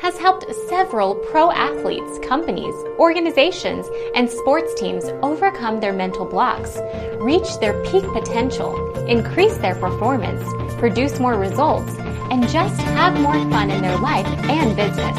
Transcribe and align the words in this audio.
has 0.00 0.18
helped 0.18 0.44
several 0.68 1.14
pro 1.14 1.50
athletes, 1.50 2.18
companies, 2.26 2.74
organizations, 2.98 3.86
and 4.14 4.28
sports 4.28 4.72
teams 4.74 5.04
overcome 5.22 5.80
their 5.80 5.92
mental 5.92 6.24
blocks, 6.24 6.78
reach 7.18 7.58
their 7.58 7.82
peak 7.84 8.04
potential, 8.12 8.94
increase 9.06 9.56
their 9.58 9.74
performance, 9.74 10.42
produce 10.78 11.18
more 11.18 11.38
results, 11.38 11.94
and 12.30 12.48
just 12.48 12.80
have 12.80 13.20
more 13.20 13.38
fun 13.50 13.70
in 13.70 13.82
their 13.82 13.98
life 13.98 14.26
and 14.26 14.76
business. 14.76 15.16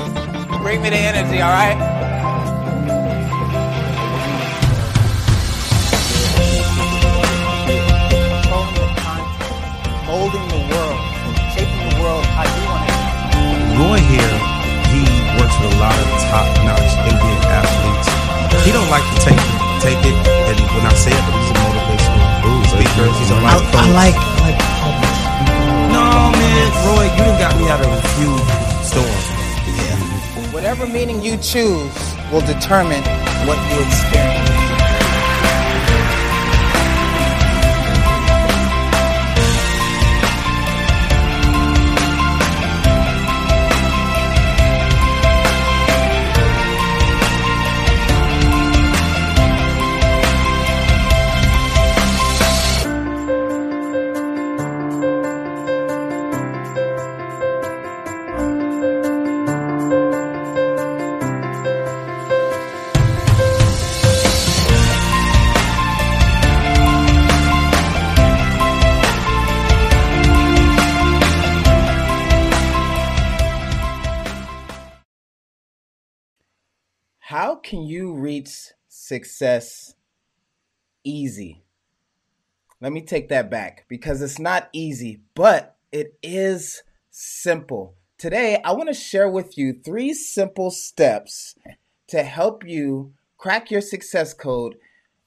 Bring 0.62 0.82
me 0.82 0.90
the 0.90 0.98
energy, 0.98 1.42
all 1.42 1.52
right? 1.52 2.02
molding 10.12 10.48
the 10.50 10.56
world, 10.70 10.81
Roy 13.79 13.99
here, 14.03 14.35
he 14.92 15.01
works 15.40 15.56
with 15.60 15.71
a 15.71 15.78
lot 15.79 15.96
of 15.96 16.08
top-notch 16.27 16.91
Indian 17.07 17.41
athletes. 17.48 18.09
He 18.66 18.71
don't 18.71 18.89
like 18.89 19.03
to 19.03 19.17
take 19.23 19.41
take 19.81 20.02
it, 20.05 20.17
and 20.52 20.57
when 20.75 20.85
I 20.85 20.94
say 20.94 21.09
it, 21.09 21.25
he's 21.34 21.49
a 21.49 21.57
motivational 21.57 22.31
speaker. 22.70 23.07
He's 23.17 23.31
a 23.31 23.39
life 23.41 23.63
I, 23.73 23.81
I 23.81 23.91
like 23.91 24.20
like 24.44 24.59
No 25.89 26.30
man, 26.35 26.70
Roy, 26.85 27.05
you 27.16 27.23
done 27.25 27.39
got 27.39 27.53
me 27.57 27.70
out 27.70 27.81
of 27.81 27.89
a 27.89 28.02
few 28.16 28.31
storms. 28.85 29.25
Yeah. 29.80 30.53
Whatever 30.53 30.85
meaning 30.85 31.22
you 31.22 31.38
choose 31.38 31.95
will 32.31 32.45
determine 32.45 33.03
what 33.47 33.58
you 33.72 33.81
experience. 33.81 34.50
Can 77.72 77.83
you 77.83 78.14
reach 78.14 78.73
success 78.89 79.95
easy? 81.05 81.64
Let 82.81 82.91
me 82.91 83.02
take 83.02 83.30
that 83.30 83.50
back 83.50 83.86
because 83.88 84.22
it's 84.22 84.39
not 84.39 84.67
easy, 84.73 85.22
but 85.36 85.77
it 85.89 86.17
is 86.22 86.83
simple. 87.11 87.95
Today, 88.17 88.59
I 88.66 88.73
want 88.73 88.89
to 88.89 88.94
share 88.94 89.30
with 89.30 89.58
you 89.58 89.72
three 89.72 90.14
simple 90.14 90.69
steps 90.69 91.55
to 92.09 92.23
help 92.23 92.67
you 92.67 93.14
crack 93.38 93.72
your 93.72 93.80
success 93.80 94.33
code 94.33 94.75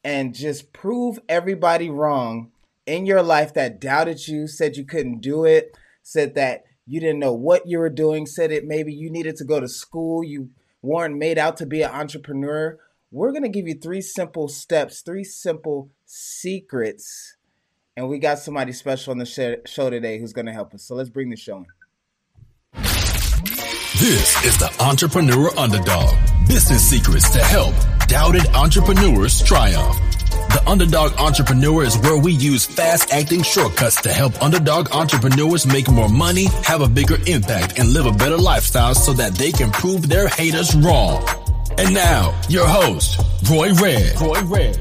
and 0.05 0.35
just 0.35 0.75
prove 0.75 1.19
everybody 1.31 1.89
wrong 1.89 2.53
in 2.85 3.07
your 3.07 3.23
life 3.23 3.55
that 3.55 3.81
doubted 3.81 4.29
you, 4.29 4.49
said 4.49 4.77
you 4.77 4.85
couldn't 4.85 5.23
do 5.23 5.47
it, 5.47 5.75
said 6.03 6.35
that 6.35 6.65
you 6.87 7.01
didn't 7.01 7.21
know 7.21 7.33
what 7.33 7.67
you 7.67 7.79
were 7.79 7.89
doing, 7.89 8.27
said 8.27 8.53
it 8.53 8.67
maybe 8.67 8.93
you 8.93 9.11
needed 9.11 9.37
to 9.37 9.45
go 9.45 9.61
to 9.61 9.67
school, 9.67 10.23
you 10.23 10.51
weren't 10.85 11.17
made 11.17 11.39
out 11.39 11.57
to 11.57 11.67
be 11.67 11.83
an 11.83 11.91
entrepreneur, 11.91 12.79
we're 13.11 13.31
going 13.31 13.43
to 13.43 13.49
give 13.49 13.67
you 13.67 13.75
three 13.75 14.01
simple 14.01 14.49
steps, 14.49 15.01
three 15.01 15.25
simple 15.25 15.91
secrets. 16.05 17.37
And 17.97 18.09
we 18.09 18.19
got 18.19 18.39
somebody 18.39 18.73
special 18.73 19.13
on 19.13 19.19
the 19.19 19.63
show 19.67 19.91
today 19.91 20.19
who's 20.19 20.33
going 20.33 20.47
to 20.47 20.53
help 20.53 20.75
us. 20.75 20.83
So 20.83 20.95
let's 20.95 21.11
bring 21.11 21.31
the 21.31 21.37
show 21.37 21.59
in. 21.59 21.67
This 24.01 24.45
is 24.45 24.59
the 24.59 24.75
Entrepreneur 24.81 25.57
Underdog 25.57 26.15
Business 26.49 26.83
Secrets 26.83 27.31
to 27.31 27.39
help 27.39 27.75
doubted 28.09 28.47
entrepreneurs 28.49 29.43
triumph. 29.43 30.04
The 30.65 30.71
Underdog 30.71 31.13
Entrepreneur 31.19 31.85
is 31.85 31.99
where 31.99 32.17
we 32.17 32.33
use 32.33 32.65
fast 32.65 33.13
acting 33.13 33.43
shortcuts 33.43 34.01
to 34.01 34.11
help 34.11 34.43
underdog 34.43 34.91
entrepreneurs 34.93 35.67
make 35.67 35.91
more 35.91 36.09
money, 36.09 36.47
have 36.63 36.81
a 36.81 36.89
bigger 36.89 37.19
impact, 37.27 37.79
and 37.79 37.93
live 37.93 38.07
a 38.07 38.13
better 38.13 38.39
lifestyle 38.39 38.95
so 38.95 39.13
that 39.13 39.35
they 39.35 39.53
can 39.53 39.71
prove 39.71 40.09
their 40.09 40.27
haters 40.27 40.75
wrong. 40.75 41.23
And 41.77 41.93
now, 41.93 42.41
your 42.49 42.67
host, 42.67 43.21
Roy 43.51 43.75
Red. 43.75 44.19
Roy 44.19 44.41
Red. 44.45 44.81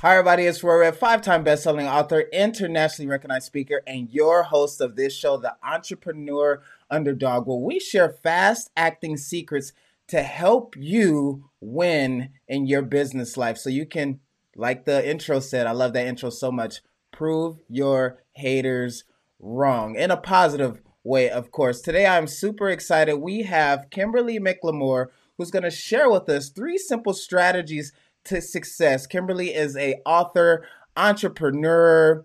Hi, 0.00 0.16
everybody. 0.16 0.46
It's 0.46 0.64
Roy 0.64 0.80
Red, 0.80 0.96
five 0.96 1.22
time 1.22 1.44
best-selling 1.44 1.86
author, 1.86 2.22
internationally 2.32 3.08
recognized 3.08 3.46
speaker, 3.46 3.82
and 3.86 4.10
your 4.10 4.42
host 4.42 4.80
of 4.80 4.96
this 4.96 5.14
show, 5.14 5.36
The 5.36 5.54
Entrepreneur 5.62 6.60
Underdog, 6.90 7.46
where 7.46 7.56
we 7.56 7.78
share 7.78 8.08
fast 8.08 8.70
acting 8.76 9.16
secrets 9.16 9.72
to 10.08 10.22
help 10.22 10.74
you 10.76 11.50
win 11.60 12.30
in 12.48 12.66
your 12.66 12.82
business 12.82 13.36
life 13.36 13.58
so 13.58 13.70
you 13.70 13.86
can, 13.86 14.20
like 14.56 14.84
the 14.84 15.08
intro 15.08 15.40
said, 15.40 15.66
I 15.66 15.72
love 15.72 15.92
that 15.94 16.06
intro 16.06 16.30
so 16.30 16.52
much, 16.52 16.82
prove 17.10 17.58
your 17.68 18.22
haters 18.32 19.04
wrong 19.38 19.96
in 19.96 20.10
a 20.10 20.16
positive 20.16 20.80
way, 21.02 21.30
of 21.30 21.50
course. 21.50 21.80
Today, 21.80 22.06
I'm 22.06 22.26
super 22.26 22.68
excited. 22.68 23.16
We 23.16 23.42
have 23.42 23.90
Kimberly 23.90 24.38
McLemore 24.38 25.08
who's 25.36 25.50
going 25.50 25.64
to 25.64 25.70
share 25.70 26.10
with 26.10 26.28
us 26.28 26.48
three 26.48 26.78
simple 26.78 27.12
strategies 27.12 27.92
to 28.24 28.40
success. 28.40 29.06
Kimberly 29.06 29.54
is 29.54 29.76
a 29.76 30.00
author, 30.06 30.64
entrepreneur, 30.96 32.24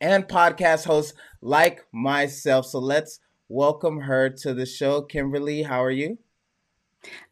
and 0.00 0.28
podcast 0.28 0.84
host 0.84 1.14
like 1.40 1.86
myself. 1.92 2.66
So 2.66 2.78
let's 2.78 3.20
welcome 3.48 4.00
her 4.00 4.28
to 4.28 4.54
the 4.54 4.66
show. 4.66 5.02
Kimberly, 5.02 5.62
how 5.62 5.82
are 5.82 5.90
you? 5.90 6.18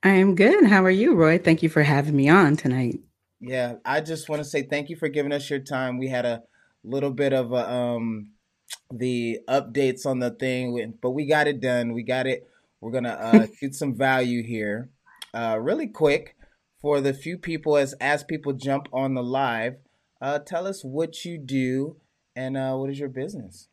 I 0.02 0.10
am 0.10 0.34
good. 0.34 0.66
How 0.66 0.84
are 0.84 0.90
you, 0.90 1.14
Roy? 1.14 1.38
Thank 1.38 1.62
you 1.62 1.68
for 1.68 1.82
having 1.82 2.16
me 2.16 2.28
on 2.28 2.56
tonight. 2.56 3.00
Yeah, 3.40 3.74
I 3.84 4.00
just 4.00 4.28
want 4.28 4.40
to 4.40 4.48
say 4.48 4.62
thank 4.62 4.88
you 4.88 4.96
for 4.96 5.08
giving 5.08 5.32
us 5.32 5.50
your 5.50 5.58
time. 5.58 5.98
We 5.98 6.08
had 6.08 6.24
a 6.24 6.42
little 6.82 7.10
bit 7.10 7.32
of 7.32 7.52
a, 7.52 7.70
um, 7.70 8.28
the 8.92 9.40
updates 9.48 10.06
on 10.06 10.18
the 10.18 10.30
thing, 10.30 10.94
but 11.00 11.10
we 11.10 11.26
got 11.26 11.46
it 11.46 11.60
done. 11.60 11.92
We 11.92 12.02
got 12.02 12.26
it. 12.26 12.48
We're 12.80 12.92
gonna 12.92 13.10
uh, 13.10 13.46
shoot 13.58 13.74
some 13.74 13.94
value 13.94 14.42
here, 14.42 14.90
uh, 15.32 15.58
really 15.60 15.86
quick 15.86 16.36
for 16.80 17.00
the 17.00 17.14
few 17.14 17.38
people 17.38 17.76
as 17.76 17.94
as 17.94 18.24
people 18.24 18.52
jump 18.52 18.88
on 18.92 19.14
the 19.14 19.22
live. 19.22 19.76
Uh, 20.20 20.38
tell 20.38 20.66
us 20.66 20.84
what 20.84 21.24
you 21.24 21.38
do 21.38 21.96
and 22.36 22.56
uh, 22.56 22.74
what 22.74 22.90
is 22.90 22.98
your 22.98 23.08
business. 23.08 23.68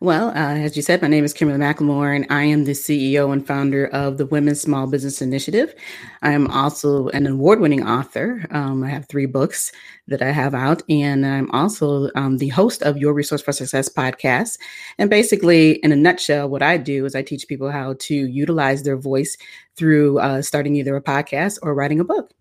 Well, 0.00 0.28
uh, 0.30 0.54
as 0.56 0.76
you 0.76 0.82
said, 0.82 1.02
my 1.02 1.08
name 1.08 1.24
is 1.24 1.32
Kimberly 1.32 1.58
McLemore, 1.58 2.14
and 2.14 2.26
I 2.30 2.44
am 2.44 2.64
the 2.64 2.72
CEO 2.72 3.32
and 3.32 3.46
founder 3.46 3.86
of 3.88 4.18
the 4.18 4.26
Women's 4.26 4.60
Small 4.60 4.86
Business 4.86 5.20
Initiative. 5.20 5.74
I 6.22 6.32
am 6.32 6.46
also 6.50 7.08
an 7.08 7.26
award 7.26 7.60
winning 7.60 7.86
author. 7.86 8.46
Um, 8.50 8.82
I 8.82 8.88
have 8.88 9.06
three 9.08 9.26
books 9.26 9.72
that 10.08 10.22
I 10.22 10.30
have 10.30 10.54
out, 10.54 10.82
and 10.88 11.26
I'm 11.26 11.50
also 11.50 12.10
um, 12.14 12.38
the 12.38 12.48
host 12.48 12.82
of 12.82 12.96
Your 12.96 13.12
Resource 13.12 13.42
for 13.42 13.52
Success 13.52 13.88
podcast. 13.88 14.58
And 14.98 15.10
basically, 15.10 15.72
in 15.84 15.92
a 15.92 15.96
nutshell, 15.96 16.48
what 16.48 16.62
I 16.62 16.76
do 16.76 17.04
is 17.04 17.14
I 17.14 17.22
teach 17.22 17.46
people 17.46 17.70
how 17.70 17.94
to 18.00 18.14
utilize 18.14 18.82
their 18.82 18.96
voice 18.96 19.36
through 19.76 20.18
uh, 20.18 20.42
starting 20.42 20.76
either 20.76 20.96
a 20.96 21.02
podcast 21.02 21.58
or 21.62 21.74
writing 21.74 22.00
a 22.00 22.04
book. 22.04 22.32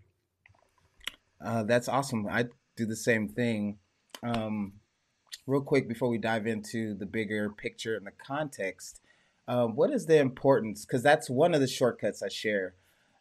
Uh, 1.43 1.63
that's 1.63 1.87
awesome. 1.87 2.27
I 2.27 2.45
do 2.75 2.85
the 2.85 2.95
same 2.95 3.27
thing. 3.27 3.77
Um, 4.23 4.73
real 5.49 5.61
quick 5.61 5.87
before 5.87 6.09
we 6.09 6.19
dive 6.19 6.45
into 6.45 6.93
the 6.93 7.05
bigger 7.07 7.49
picture 7.49 7.95
and 7.95 8.05
the 8.05 8.11
context, 8.11 9.01
um, 9.47 9.75
what 9.75 9.89
is 9.89 10.05
the 10.05 10.19
importance? 10.19 10.85
Because 10.85 11.01
that's 11.01 11.29
one 11.29 11.55
of 11.55 11.59
the 11.59 11.67
shortcuts 11.67 12.21
I 12.21 12.29
share 12.29 12.75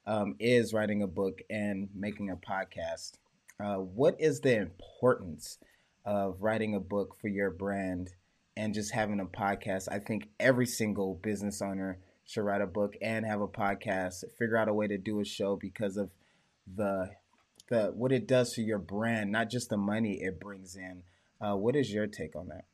um, 0.06 0.36
is 0.38 0.74
writing 0.74 1.02
a 1.02 1.06
book 1.06 1.40
and 1.48 1.88
making 1.94 2.28
a 2.28 2.36
podcast. 2.36 3.12
Uh, 3.58 3.76
what 3.76 4.14
is 4.20 4.40
the 4.40 4.56
importance 4.56 5.58
of 6.04 6.36
writing 6.40 6.74
a 6.74 6.80
book 6.80 7.16
for 7.18 7.28
your 7.28 7.50
brand 7.50 8.12
and 8.56 8.74
just 8.74 8.92
having 8.92 9.20
a 9.20 9.24
podcast? 9.24 9.88
I 9.90 9.98
think 9.98 10.28
every 10.38 10.66
single 10.66 11.14
business 11.14 11.62
owner 11.62 11.98
should 12.26 12.44
write 12.44 12.60
a 12.60 12.66
book 12.66 12.94
and 13.00 13.24
have 13.24 13.40
a 13.40 13.48
podcast. 13.48 14.22
Figure 14.38 14.58
out 14.58 14.68
a 14.68 14.74
way 14.74 14.86
to 14.86 14.98
do 14.98 15.20
a 15.20 15.24
show 15.24 15.56
because 15.56 15.96
of 15.96 16.10
the 16.76 17.10
the 17.70 17.92
what 17.94 18.12
it 18.12 18.26
does 18.26 18.54
for 18.54 18.60
your 18.62 18.78
brand, 18.78 19.32
not 19.32 19.50
just 19.50 19.70
the 19.70 19.76
money 19.76 20.22
it 20.22 20.40
brings 20.40 20.76
in 20.76 21.02
uh, 21.40 21.56
what 21.56 21.76
is 21.76 21.92
your 21.92 22.06
take 22.06 22.36
on 22.36 22.48
that? 22.48 22.64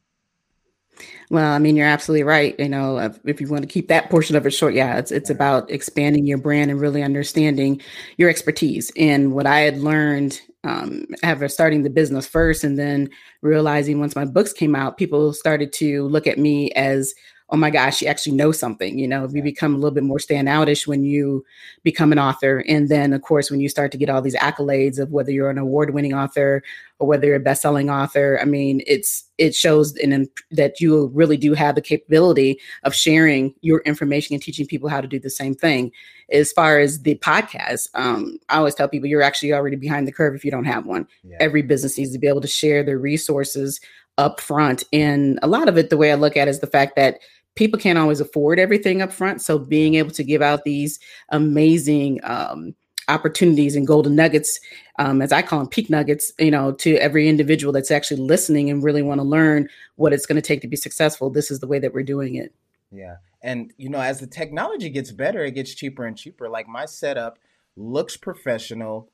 Well, 1.30 1.52
I 1.52 1.58
mean, 1.58 1.76
you're 1.76 1.86
absolutely 1.86 2.22
right. 2.22 2.58
You 2.58 2.68
know, 2.68 2.98
if, 3.24 3.40
you 3.40 3.48
want 3.48 3.62
to 3.62 3.68
keep 3.68 3.88
that 3.88 4.10
portion 4.10 4.36
of 4.36 4.46
it 4.46 4.50
short, 4.52 4.74
yeah, 4.74 4.98
it's 4.98 5.10
it's 5.10 5.30
about 5.30 5.70
expanding 5.70 6.26
your 6.26 6.38
brand 6.38 6.70
and 6.70 6.80
really 6.80 7.02
understanding 7.02 7.80
your 8.16 8.30
expertise. 8.30 8.92
And 8.96 9.32
what 9.32 9.46
I 9.46 9.60
had 9.60 9.78
learned 9.78 10.40
um, 10.62 11.06
ever 11.22 11.48
starting 11.48 11.82
the 11.82 11.90
business 11.90 12.26
first 12.26 12.64
and 12.64 12.78
then 12.78 13.10
realizing 13.42 14.00
once 14.00 14.14
my 14.14 14.24
books 14.24 14.52
came 14.52 14.74
out, 14.74 14.96
people 14.96 15.32
started 15.32 15.72
to 15.74 16.06
look 16.08 16.26
at 16.26 16.38
me 16.38 16.70
as 16.72 17.14
oh 17.54 17.56
my 17.56 17.70
gosh, 17.70 18.02
you 18.02 18.08
actually 18.08 18.34
know 18.34 18.50
something. 18.50 18.98
You 18.98 19.06
know, 19.06 19.28
you 19.32 19.40
become 19.40 19.74
a 19.74 19.78
little 19.78 19.94
bit 19.94 20.02
more 20.02 20.18
standoutish 20.18 20.88
when 20.88 21.04
you 21.04 21.44
become 21.84 22.10
an 22.10 22.18
author. 22.18 22.64
And 22.66 22.88
then, 22.88 23.12
of 23.12 23.22
course, 23.22 23.48
when 23.48 23.60
you 23.60 23.68
start 23.68 23.92
to 23.92 23.96
get 23.96 24.10
all 24.10 24.20
these 24.20 24.34
accolades 24.34 24.98
of 24.98 25.12
whether 25.12 25.30
you're 25.30 25.50
an 25.50 25.58
award-winning 25.58 26.14
author 26.14 26.64
or 26.98 27.06
whether 27.06 27.28
you're 27.28 27.36
a 27.36 27.40
best-selling 27.40 27.90
author, 27.90 28.40
I 28.42 28.44
mean, 28.44 28.82
it's 28.88 29.22
it 29.38 29.54
shows 29.54 29.96
in, 29.98 30.28
that 30.50 30.80
you 30.80 31.06
really 31.14 31.36
do 31.36 31.54
have 31.54 31.76
the 31.76 31.80
capability 31.80 32.58
of 32.82 32.92
sharing 32.92 33.54
your 33.60 33.82
information 33.82 34.34
and 34.34 34.42
teaching 34.42 34.66
people 34.66 34.88
how 34.88 35.00
to 35.00 35.06
do 35.06 35.20
the 35.20 35.30
same 35.30 35.54
thing. 35.54 35.92
As 36.32 36.50
far 36.50 36.80
as 36.80 37.02
the 37.02 37.14
podcast, 37.18 37.88
um, 37.94 38.36
I 38.48 38.56
always 38.56 38.74
tell 38.74 38.88
people 38.88 39.08
you're 39.08 39.22
actually 39.22 39.52
already 39.52 39.76
behind 39.76 40.08
the 40.08 40.12
curve 40.12 40.34
if 40.34 40.44
you 40.44 40.50
don't 40.50 40.64
have 40.64 40.86
one. 40.86 41.06
Yeah. 41.22 41.36
Every 41.38 41.62
business 41.62 41.96
needs 41.96 42.10
to 42.14 42.18
be 42.18 42.26
able 42.26 42.40
to 42.40 42.48
share 42.48 42.82
their 42.82 42.98
resources 42.98 43.80
up 44.16 44.40
front. 44.40 44.84
And 44.92 45.38
a 45.42 45.48
lot 45.48 45.68
of 45.68 45.76
it, 45.76 45.90
the 45.90 45.96
way 45.96 46.12
I 46.12 46.16
look 46.16 46.36
at 46.36 46.48
it 46.48 46.50
is 46.52 46.60
the 46.60 46.68
fact 46.68 46.96
that 46.96 47.18
people 47.54 47.78
can't 47.78 47.98
always 47.98 48.20
afford 48.20 48.58
everything 48.58 49.02
up 49.02 49.12
front. 49.12 49.40
So 49.42 49.58
being 49.58 49.94
able 49.94 50.10
to 50.12 50.24
give 50.24 50.42
out 50.42 50.64
these 50.64 50.98
amazing 51.30 52.20
um, 52.24 52.74
opportunities 53.08 53.76
and 53.76 53.86
golden 53.86 54.16
nuggets, 54.16 54.58
um, 54.98 55.22
as 55.22 55.32
I 55.32 55.42
call 55.42 55.60
them, 55.60 55.68
peak 55.68 55.90
nuggets, 55.90 56.32
you 56.38 56.50
know, 56.50 56.72
to 56.72 56.96
every 56.96 57.28
individual 57.28 57.72
that's 57.72 57.90
actually 57.90 58.20
listening 58.20 58.70
and 58.70 58.82
really 58.82 59.02
want 59.02 59.20
to 59.20 59.26
learn 59.26 59.68
what 59.96 60.12
it's 60.12 60.26
going 60.26 60.36
to 60.36 60.42
take 60.42 60.60
to 60.62 60.68
be 60.68 60.76
successful. 60.76 61.30
This 61.30 61.50
is 61.50 61.60
the 61.60 61.66
way 61.66 61.78
that 61.78 61.92
we're 61.92 62.02
doing 62.02 62.34
it. 62.34 62.52
Yeah. 62.90 63.16
And, 63.42 63.72
you 63.76 63.90
know, 63.90 64.00
as 64.00 64.20
the 64.20 64.26
technology 64.26 64.88
gets 64.88 65.12
better, 65.12 65.44
it 65.44 65.52
gets 65.52 65.74
cheaper 65.74 66.06
and 66.06 66.16
cheaper. 66.16 66.48
Like 66.48 66.66
my 66.66 66.86
setup 66.86 67.38
looks 67.76 68.16
professional. 68.16 69.10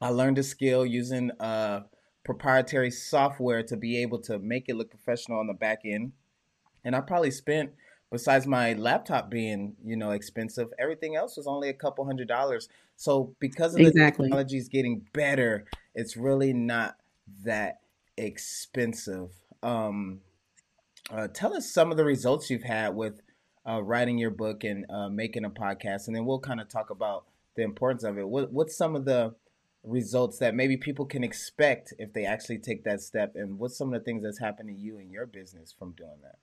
I 0.00 0.10
learned 0.10 0.38
a 0.38 0.42
skill 0.42 0.86
using 0.86 1.30
uh, 1.40 1.80
proprietary 2.24 2.90
software 2.90 3.62
to 3.64 3.76
be 3.76 4.00
able 4.00 4.20
to 4.20 4.38
make 4.38 4.68
it 4.68 4.76
look 4.76 4.90
professional 4.90 5.40
on 5.40 5.48
the 5.48 5.54
back 5.54 5.80
end 5.84 6.12
and 6.84 6.94
I 6.94 7.00
probably 7.00 7.30
spent 7.30 7.72
besides 8.10 8.46
my 8.46 8.74
laptop 8.74 9.30
being 9.30 9.74
you 9.84 9.96
know 9.96 10.10
expensive 10.10 10.68
everything 10.78 11.16
else 11.16 11.36
was 11.36 11.46
only 11.46 11.68
a 11.68 11.74
couple 11.74 12.04
hundred 12.04 12.28
dollars. 12.28 12.68
So 12.96 13.34
because 13.40 13.74
of 13.74 13.80
exactly. 13.80 14.26
the 14.26 14.30
technology 14.30 14.58
is 14.58 14.68
getting 14.68 15.06
better 15.12 15.64
it's 15.94 16.16
really 16.16 16.52
not 16.52 16.96
that 17.44 17.80
expensive. 18.16 19.30
Um, 19.62 20.20
uh, 21.10 21.28
tell 21.28 21.54
us 21.54 21.72
some 21.72 21.90
of 21.90 21.96
the 21.96 22.04
results 22.04 22.50
you've 22.50 22.62
had 22.62 22.94
with 22.94 23.20
uh, 23.68 23.82
writing 23.82 24.18
your 24.18 24.30
book 24.30 24.64
and 24.64 24.84
uh, 24.90 25.08
making 25.08 25.44
a 25.44 25.50
podcast 25.50 26.06
and 26.06 26.16
then 26.16 26.24
we'll 26.24 26.40
kind 26.40 26.60
of 26.60 26.68
talk 26.68 26.90
about 26.90 27.24
the 27.56 27.62
importance 27.62 28.04
of 28.04 28.18
it. 28.18 28.28
What, 28.28 28.52
what's 28.52 28.76
some 28.76 28.96
of 28.96 29.04
the 29.04 29.34
results 29.84 30.38
that 30.38 30.54
maybe 30.54 30.76
people 30.76 31.04
can 31.04 31.22
expect 31.22 31.92
if 31.98 32.12
they 32.12 32.24
actually 32.24 32.58
take 32.58 32.84
that 32.84 33.00
step 33.00 33.32
and 33.36 33.58
what's 33.58 33.76
some 33.76 33.92
of 33.92 34.00
the 34.00 34.04
things 34.04 34.22
that's 34.22 34.38
happened 34.38 34.68
to 34.68 34.74
you 34.74 34.98
in 34.98 35.10
your 35.10 35.26
business 35.26 35.74
from 35.78 35.92
doing 35.92 36.18
that 36.22 36.36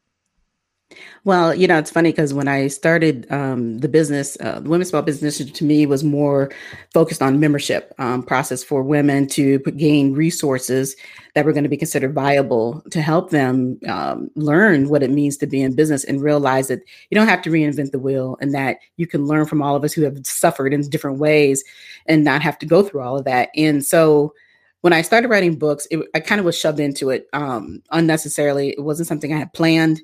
well, 1.24 1.54
you 1.54 1.68
know, 1.68 1.78
it's 1.78 1.92
funny 1.92 2.12
because 2.12 2.34
when 2.34 2.48
I 2.48 2.68
started 2.68 3.32
um, 3.32 3.80
the 3.80 3.88
business, 3.88 4.38
uh, 4.42 4.60
the 4.60 4.70
Women's 4.70 4.90
Small 4.90 5.02
Business 5.02 5.38
to 5.38 5.64
me 5.64 5.86
was 5.86 6.04
more 6.04 6.52
focused 6.94 7.22
on 7.22 7.40
membership 7.40 7.94
um, 8.00 8.24
process 8.24 8.64
for 8.64 8.82
women 8.82 9.28
to 9.30 9.60
gain 9.60 10.14
resources 10.14 10.96
that 11.36 11.46
were 11.46 11.54
going 11.54 11.64
to 11.64 11.70
be 11.70 11.78
considered 11.78 12.14
viable 12.14 12.82
to 12.92 13.02
help 13.02 13.30
them 13.30 13.80
um, 13.88 14.30
learn 14.36 14.90
what 14.90 15.04
it 15.04 15.12
means 15.12 15.38
to 15.38 15.48
be 15.48 15.62
in 15.62 15.76
business 15.76 16.04
and 16.04 16.22
realize 16.22 16.68
that 16.68 16.82
you 17.10 17.16
don't 17.16 17.28
have 17.28 17.42
to 17.44 17.50
reinvent 17.50 17.92
the 17.92 18.00
wheel 18.00 18.38
and 18.42 18.54
that 18.54 18.78
you 18.98 19.08
can 19.08 19.26
learn 19.26 19.46
from 19.46 19.62
all 19.62 19.76
of 19.76 19.84
us 19.84 19.94
who 19.94 20.02
have 20.02 20.18
suffered 20.26 20.74
in 20.74 20.82
different 20.90 21.20
ways 21.20 21.64
and 22.08 22.24
not 22.24 22.42
have 22.42 22.58
to 22.58 22.66
go 22.66 22.84
through 22.84 23.02
all 23.02 23.18
of 23.18 23.26
that. 23.26 23.50
And 23.56 23.86
so, 23.86 24.34
when 24.82 24.94
I 24.94 25.04
started 25.04 25.30
writing 25.30 25.58
books, 25.58 25.88
it, 25.92 26.00
I 26.16 26.20
kind 26.20 26.40
of 26.40 26.46
was 26.46 26.58
shoved 26.58 26.80
into 26.80 27.12
it 27.12 27.28
um, 27.34 27.82
unnecessarily. 27.92 28.70
It 28.70 28.84
wasn't 28.84 29.08
something 29.08 29.32
I 29.32 29.38
had 29.38 29.54
planned 29.54 30.02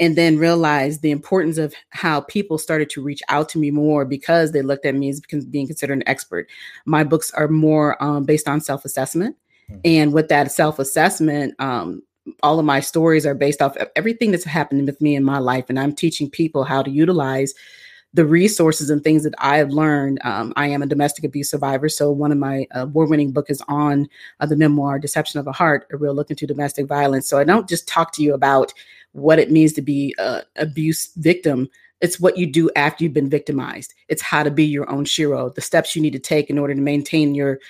and 0.00 0.16
then 0.16 0.38
realized 0.38 1.02
the 1.02 1.10
importance 1.10 1.58
of 1.58 1.74
how 1.90 2.22
people 2.22 2.56
started 2.56 2.88
to 2.90 3.02
reach 3.02 3.20
out 3.28 3.50
to 3.50 3.58
me 3.58 3.70
more 3.70 4.06
because 4.06 4.50
they 4.50 4.62
looked 4.62 4.86
at 4.86 4.94
me 4.94 5.10
as 5.10 5.20
being 5.50 5.66
considered 5.66 5.98
an 5.98 6.08
expert. 6.08 6.48
My 6.86 7.04
books 7.04 7.30
are 7.34 7.48
more 7.48 8.02
um, 8.02 8.24
based 8.24 8.48
on 8.48 8.62
self 8.62 8.84
assessment. 8.84 9.36
Mm-hmm. 9.70 9.80
And 9.84 10.12
with 10.12 10.28
that 10.28 10.50
self 10.50 10.78
assessment, 10.78 11.54
um, 11.60 12.02
all 12.42 12.58
of 12.58 12.64
my 12.64 12.80
stories 12.80 13.26
are 13.26 13.34
based 13.34 13.60
off 13.60 13.76
of 13.76 13.88
everything 13.94 14.30
that's 14.30 14.44
happened 14.44 14.86
with 14.86 15.00
me 15.00 15.14
in 15.14 15.22
my 15.22 15.38
life. 15.38 15.66
And 15.68 15.78
I'm 15.78 15.94
teaching 15.94 16.30
people 16.30 16.64
how 16.64 16.82
to 16.82 16.90
utilize 16.90 17.54
the 18.12 18.24
resources 18.24 18.90
and 18.90 19.04
things 19.04 19.22
that 19.22 19.34
I've 19.38 19.70
learned. 19.70 20.18
Um, 20.24 20.52
I 20.56 20.66
am 20.68 20.82
a 20.82 20.86
domestic 20.86 21.24
abuse 21.24 21.50
survivor, 21.50 21.88
so 21.88 22.10
one 22.10 22.32
of 22.32 22.38
my 22.38 22.66
award-winning 22.72 23.32
book 23.32 23.50
is 23.50 23.62
on 23.68 24.08
uh, 24.40 24.46
the 24.46 24.56
memoir 24.56 24.98
"Deception 24.98 25.38
of 25.38 25.46
a 25.46 25.52
Heart: 25.52 25.86
A 25.92 25.96
Real 25.96 26.14
Look 26.14 26.30
into 26.30 26.46
Domestic 26.46 26.86
Violence." 26.86 27.28
So 27.28 27.38
I 27.38 27.44
don't 27.44 27.68
just 27.68 27.86
talk 27.86 28.12
to 28.14 28.22
you 28.22 28.34
about 28.34 28.72
what 29.12 29.38
it 29.38 29.50
means 29.50 29.72
to 29.74 29.82
be 29.82 30.14
a 30.18 30.42
abuse 30.56 31.12
victim. 31.16 31.68
It's 32.00 32.20
what 32.20 32.38
you 32.38 32.46
do 32.46 32.70
after 32.76 33.04
you've 33.04 33.12
been 33.12 33.28
victimized. 33.28 33.94
It's 34.08 34.22
how 34.22 34.42
to 34.42 34.50
be 34.50 34.64
your 34.64 34.90
own 34.90 35.04
shero, 35.04 35.54
the 35.54 35.60
steps 35.60 35.94
you 35.94 36.02
need 36.02 36.12
to 36.14 36.18
take 36.18 36.48
in 36.48 36.58
order 36.58 36.74
to 36.74 36.80
maintain 36.80 37.34
your 37.34 37.60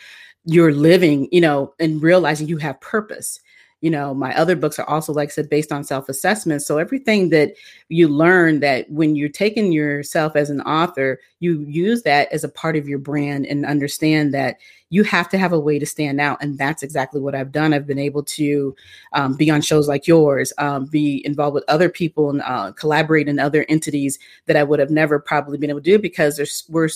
your 0.44 0.72
living, 0.72 1.28
you 1.30 1.40
know, 1.40 1.74
and 1.78 2.02
realizing 2.02 2.48
you 2.48 2.56
have 2.58 2.80
purpose 2.80 3.40
you 3.80 3.90
know 3.90 4.12
my 4.14 4.34
other 4.36 4.56
books 4.56 4.78
are 4.78 4.88
also 4.88 5.12
like 5.12 5.28
i 5.28 5.32
said 5.32 5.48
based 5.48 5.72
on 5.72 5.82
self-assessment 5.82 6.62
so 6.62 6.78
everything 6.78 7.30
that 7.30 7.52
you 7.88 8.08
learn 8.08 8.60
that 8.60 8.90
when 8.90 9.16
you're 9.16 9.28
taking 9.28 9.72
yourself 9.72 10.36
as 10.36 10.50
an 10.50 10.60
author 10.62 11.18
you 11.40 11.60
use 11.60 12.02
that 12.02 12.30
as 12.32 12.44
a 12.44 12.48
part 12.48 12.76
of 12.76 12.88
your 12.88 12.98
brand 12.98 13.46
and 13.46 13.64
understand 13.64 14.32
that 14.34 14.56
you 14.90 15.04
have 15.04 15.28
to 15.28 15.38
have 15.38 15.52
a 15.52 15.60
way 15.60 15.78
to 15.78 15.86
stand 15.86 16.20
out 16.20 16.38
and 16.42 16.58
that's 16.58 16.82
exactly 16.82 17.20
what 17.20 17.34
i've 17.34 17.52
done 17.52 17.72
i've 17.72 17.86
been 17.86 17.98
able 17.98 18.22
to 18.22 18.74
um, 19.12 19.34
be 19.34 19.50
on 19.50 19.60
shows 19.60 19.88
like 19.88 20.06
yours 20.06 20.52
um, 20.58 20.86
be 20.86 21.24
involved 21.24 21.54
with 21.54 21.64
other 21.68 21.88
people 21.88 22.30
and 22.30 22.42
uh, 22.42 22.72
collaborate 22.72 23.28
in 23.28 23.38
other 23.38 23.64
entities 23.68 24.18
that 24.46 24.56
i 24.56 24.62
would 24.62 24.78
have 24.78 24.90
never 24.90 25.18
probably 25.18 25.58
been 25.58 25.70
able 25.70 25.80
to 25.80 25.84
do 25.84 25.98
because 25.98 26.36
there's 26.36 26.64
we're 26.68 26.88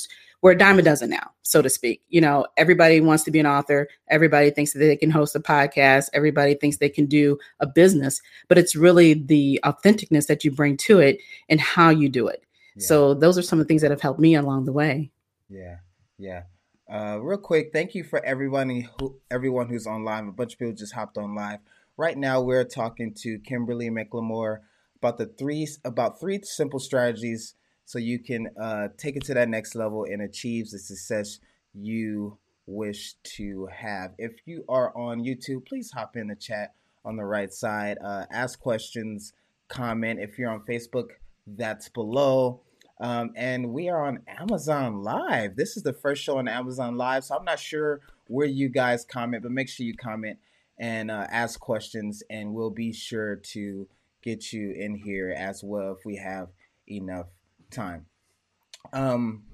we're 0.45 0.53
a 0.53 0.59
dime 0.59 0.79
a 0.79 0.83
dozen 0.83 1.09
now, 1.09 1.31
so 1.41 1.63
to 1.63 1.71
speak. 1.71 2.03
You 2.11 2.21
know, 2.21 2.47
everybody 2.59 3.01
wants 3.01 3.25
to 3.25 3.31
be 3.31 3.41
an 3.41 3.47
author. 3.47 3.89
Everybody 4.09 4.51
thinks 4.51 4.75
that 4.75 4.79
they 4.81 4.95
can 4.95 5.11
host 5.11 5.35
a 5.35 5.41
podcast. 5.41 6.11
Everybody 6.13 6.55
thinks 6.55 6.77
they 6.77 6.91
can 6.91 7.07
do 7.07 7.39
a 7.61 7.67
business, 7.67 8.21
but 8.47 8.59
it's 8.59 8.77
really 8.77 9.15
the 9.15 9.59
authenticness 9.65 10.27
that 10.27 10.45
you 10.45 10.51
bring 10.51 10.77
to 10.77 10.99
it 10.99 11.17
and 11.49 11.63
how 11.63 11.89
you 11.89 12.11
do 12.11 12.29
it. 12.29 12.45
Yeah. 12.77 12.87
So 12.87 13.15
those 13.15 13.39
are 13.39 13.43
some 13.43 13.59
of 13.59 13.65
the 13.65 13.69
things 13.69 13.81
that 13.81 13.91
have 13.91 14.03
helped 14.03 14.21
me 14.21 14.35
along 14.35 14.67
the 14.67 14.73
way. 14.75 15.11
Yeah, 15.49 15.77
yeah. 16.19 16.43
Uh, 16.93 17.19
real 17.23 17.39
quick, 17.39 17.71
thank 17.73 17.95
you 17.95 18.05
for 18.05 18.25
everyone 18.25 18.87
who 18.99 19.17
everyone 19.31 19.69
who's 19.69 19.87
on 19.87 20.05
live. 20.05 20.27
A 20.27 20.33
bunch 20.33 20.53
of 20.53 20.59
people 20.59 20.75
just 20.75 20.93
hopped 20.93 21.17
on 21.17 21.35
live. 21.35 21.61
Right 21.97 22.17
now, 22.17 22.41
we're 22.41 22.65
talking 22.65 23.15
to 23.23 23.39
Kimberly 23.39 23.89
McLemore 23.89 24.59
about 24.97 25.17
the 25.17 25.27
three 25.27 25.67
about 25.85 26.21
three 26.21 26.41
simple 26.43 26.79
strategies 26.79 27.55
so 27.87 27.99
you 27.99 28.19
can 28.19 28.49
uh, 28.61 28.89
take 28.99 29.17
it 29.17 29.25
to 29.25 29.35
that 29.35 29.49
next 29.49 29.75
level 29.75 30.05
and 30.05 30.23
achieve 30.23 30.71
the 30.71 30.79
success 30.79 31.39
you 31.75 32.39
wish 32.67 33.15
to 33.37 33.69
have. 33.75 34.13
If 34.19 34.33
you 34.47 34.65
are 34.69 34.97
on 34.97 35.25
YouTube, 35.25 35.67
please 35.67 35.91
hop 35.93 36.17
in 36.17 36.29
the 36.29 36.37
chat 36.37 36.75
on 37.05 37.17
the 37.17 37.25
right 37.25 37.53
side, 37.53 37.99
uh, 38.03 38.25
ask 38.31 38.59
questions, 38.59 39.33
comment. 39.69 40.21
If 40.21 40.39
you're 40.39 40.51
on 40.51 40.65
Facebook, 40.69 41.09
that's 41.47 41.89
below. 41.89 42.63
Um, 43.01 43.33
and 43.35 43.73
we 43.73 43.89
are 43.89 44.07
on 44.07 44.21
Amazon 44.29 45.03
Live. 45.03 45.57
This 45.57 45.77
is 45.77 45.83
the 45.83 45.93
first 45.93 46.23
show 46.23 46.39
on 46.39 46.47
Amazon 46.49 46.97
Live, 46.97 47.25
so 47.25 47.37
I'm 47.37 47.45
not 47.45 47.59
sure 47.59 48.01
where 48.29 48.47
you 48.47 48.69
guys 48.69 49.05
comment, 49.05 49.43
but 49.43 49.53
make 49.53 49.69
sure 49.69 49.85
you 49.85 49.95
comment 49.95 50.39
and 50.79 51.11
uh, 51.11 51.27
ask 51.31 51.59
questions, 51.59 52.23
and 52.31 52.53
we'll 52.53 52.71
be 52.71 52.93
sure 52.93 53.37
to 53.37 53.89
get 54.23 54.53
you 54.53 54.73
in 54.73 54.97
here 54.97 55.35
as 55.37 55.63
well 55.63 55.93
if 55.93 56.05
we 56.05 56.17
have 56.17 56.49
enough 56.89 57.27
time. 57.71 58.07
Um, 58.93 59.45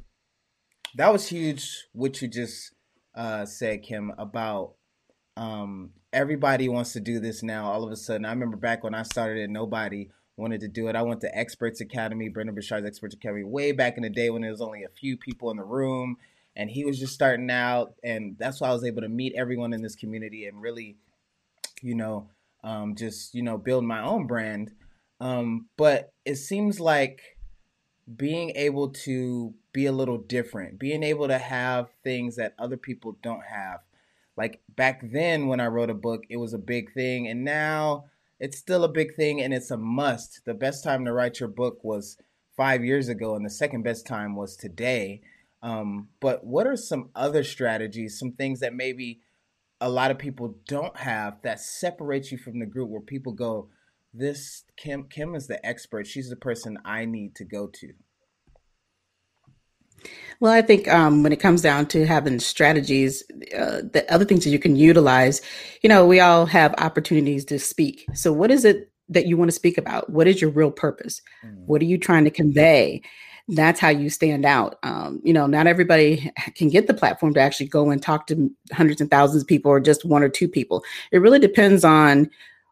that 0.97 1.12
was 1.12 1.28
huge. 1.28 1.87
What 1.92 2.20
you 2.20 2.28
just 2.28 2.73
uh, 3.14 3.47
said, 3.47 3.82
Kim, 3.82 4.12
about 4.18 4.75
um, 5.37 5.90
everybody 6.12 6.68
wants 6.68 6.92
to 6.92 7.00
do 7.00 7.20
this 7.20 7.42
now. 7.42 7.70
All 7.70 7.85
of 7.85 7.92
a 7.92 7.97
sudden, 7.97 8.25
I 8.25 8.30
remember 8.30 8.56
back 8.56 8.85
when 8.85 8.94
I 8.94 9.02
started 9.02 9.38
it, 9.38 9.50
nobody 9.50 10.11
wanted 10.40 10.61
to 10.61 10.68
do 10.68 10.88
it. 10.88 10.97
I 10.97 11.02
went 11.02 11.20
to 11.20 11.38
Experts 11.38 11.80
Academy, 11.80 12.28
Brendon 12.28 12.54
Burchard's 12.54 12.87
Experts 12.87 13.14
Academy, 13.14 13.44
way 13.44 13.73
back 13.73 13.97
in 13.97 14.02
the 14.02 14.11
day 14.11 14.30
when 14.30 14.42
there 14.42 14.50
was 14.50 14.61
only 14.61 14.82
a 14.82 14.88
few 14.88 15.16
people 15.16 15.50
in 15.50 15.56
the 15.56 15.64
room, 15.64 16.16
and 16.56 16.70
he 16.70 16.85
was 16.85 16.99
just 16.99 17.14
starting 17.14 17.50
out, 17.50 17.94
and 18.02 18.37
that's 18.38 18.61
why 18.61 18.68
I 18.68 18.73
was 18.73 18.85
able 18.85 19.02
to 19.02 19.09
meet 19.09 19.35
everyone 19.37 19.73
in 19.73 19.82
this 19.82 19.94
community 19.94 20.47
and 20.47 20.61
really, 20.61 20.97
you 21.82 21.94
know, 21.94 22.28
um, 22.64 22.97
just 22.97 23.35
you 23.35 23.42
know, 23.42 23.59
build 23.59 23.85
my 23.85 24.02
own 24.02 24.26
brand. 24.26 24.73
Um, 25.20 25.68
but 25.76 26.12
it 26.25 26.37
seems 26.37 26.80
like 26.80 27.37
being 28.16 28.50
able 28.56 28.88
to 28.88 29.54
be 29.73 29.87
a 29.87 29.92
little 29.92 30.18
different, 30.18 30.78
being 30.78 31.02
able 31.02 31.28
to 31.28 31.38
have 31.38 31.90
things 32.02 32.37
that 32.37 32.54
other 32.59 32.76
people 32.76 33.16
don't 33.23 33.44
have. 33.44 33.80
Like 34.37 34.62
back 34.75 35.02
then 35.12 35.47
when 35.47 35.61
I 35.61 35.66
wrote 35.66 35.90
a 35.90 35.94
book, 35.94 36.25
it 36.30 36.38
was 36.38 36.54
a 36.54 36.59
big 36.59 36.92
thing, 36.92 37.28
and 37.28 37.44
now 37.44 38.06
it's 38.40 38.59
still 38.59 38.85
a 38.85 38.88
big 38.88 39.14
thing 39.14 39.40
and 39.40 39.52
it's 39.52 39.70
a 39.70 39.76
must. 39.76 40.40
The 40.47 40.54
best 40.54 40.82
time 40.82 41.04
to 41.04 41.12
write 41.12 41.38
your 41.38 41.49
book 41.49 41.78
was 41.85 42.16
five 42.56 42.85
years 42.85 43.09
ago, 43.09 43.37
and 43.37 43.44
the 43.44 43.50
second 43.50 43.82
best 43.82 44.06
time 44.06 44.35
was 44.35 44.56
today. 44.56 45.20
Um, 45.62 46.09
but 46.20 46.44
what 46.44 46.66
are 46.66 46.76
some 46.76 47.11
other 47.14 47.44
strategies, 47.44 48.18
some 48.18 48.32
things 48.32 48.61
that 48.61 48.75
maybe 48.75 49.20
a 49.80 49.90
lot 49.90 50.11
of 50.11 50.18
people 50.18 50.56
don't 50.66 50.97
have 50.97 51.40
that 51.42 51.61
separates 51.61 52.32
you 52.32 52.38
from 52.38 52.59
the 52.59 52.66
group 52.66 52.88
where 52.88 53.00
people 53.00 53.32
go, 53.32 53.68
this 54.12 54.64
Kim 54.76 55.04
Kim 55.04 55.35
is 55.35 55.47
the 55.47 55.64
expert. 55.64 56.06
She's 56.06 56.30
the 56.30 56.37
person 56.37 56.78
I 56.85 57.04
need 57.04 57.35
to 57.37 57.44
go 57.44 57.66
to. 57.66 57.92
Well, 60.40 60.52
I 60.52 60.62
think 60.62 60.88
um, 60.88 61.23
when 61.23 61.33
it 61.33 61.40
comes 61.40 61.61
down 61.61 61.87
to 61.88 62.07
having 62.07 62.40
strategies, 62.40 63.23
uh, 63.57 63.83
the 63.92 64.04
other 64.09 64.25
things 64.25 64.45
that 64.45 64.50
you 64.50 64.59
can 64.59 64.75
utilize, 64.75 65.42
you 65.83 65.88
know, 65.88 66.07
we 66.07 66.19
all 66.21 66.47
have 66.47 66.75
opportunities 66.78 67.45
to 67.47 67.59
speak. 67.59 68.07
So, 68.14 68.33
what 68.33 68.50
is 68.50 68.64
it 68.64 68.90
that 69.11 69.26
you 69.26 69.37
want 69.37 69.50
to 69.50 69.54
speak 69.54 69.76
about? 69.76 70.09
What 70.09 70.26
is 70.26 70.40
your 70.40 70.50
real 70.50 70.71
purpose? 70.71 71.21
Mm. 71.45 71.66
What 71.66 71.83
are 71.83 71.87
you 71.87 71.99
trying 71.99 72.25
to 72.25 72.30
convey? 72.30 73.02
That's 73.49 73.80
how 73.80 73.88
you 73.88 74.09
stand 74.09 74.47
out. 74.47 74.78
Um, 74.83 75.21
you 75.25 75.33
know, 75.33 75.47
not 75.47 75.66
everybody 75.66 76.30
can 76.54 76.69
get 76.69 76.87
the 76.87 76.95
platform 76.95 77.35
to 77.35 77.40
actually 77.40 77.66
go 77.66 77.90
and 77.90 78.02
talk 78.02 78.26
to 78.28 78.50
hundreds 78.73 79.00
and 79.00 79.11
thousands 79.11 79.42
of 79.42 79.49
people 79.49 79.71
or 79.71 79.80
just 79.80 80.04
one 80.04 80.23
or 80.23 80.28
two 80.28 80.49
people. 80.49 80.85
It 81.11 81.19
really 81.19 81.40
depends 81.40 81.85
on 81.85 82.30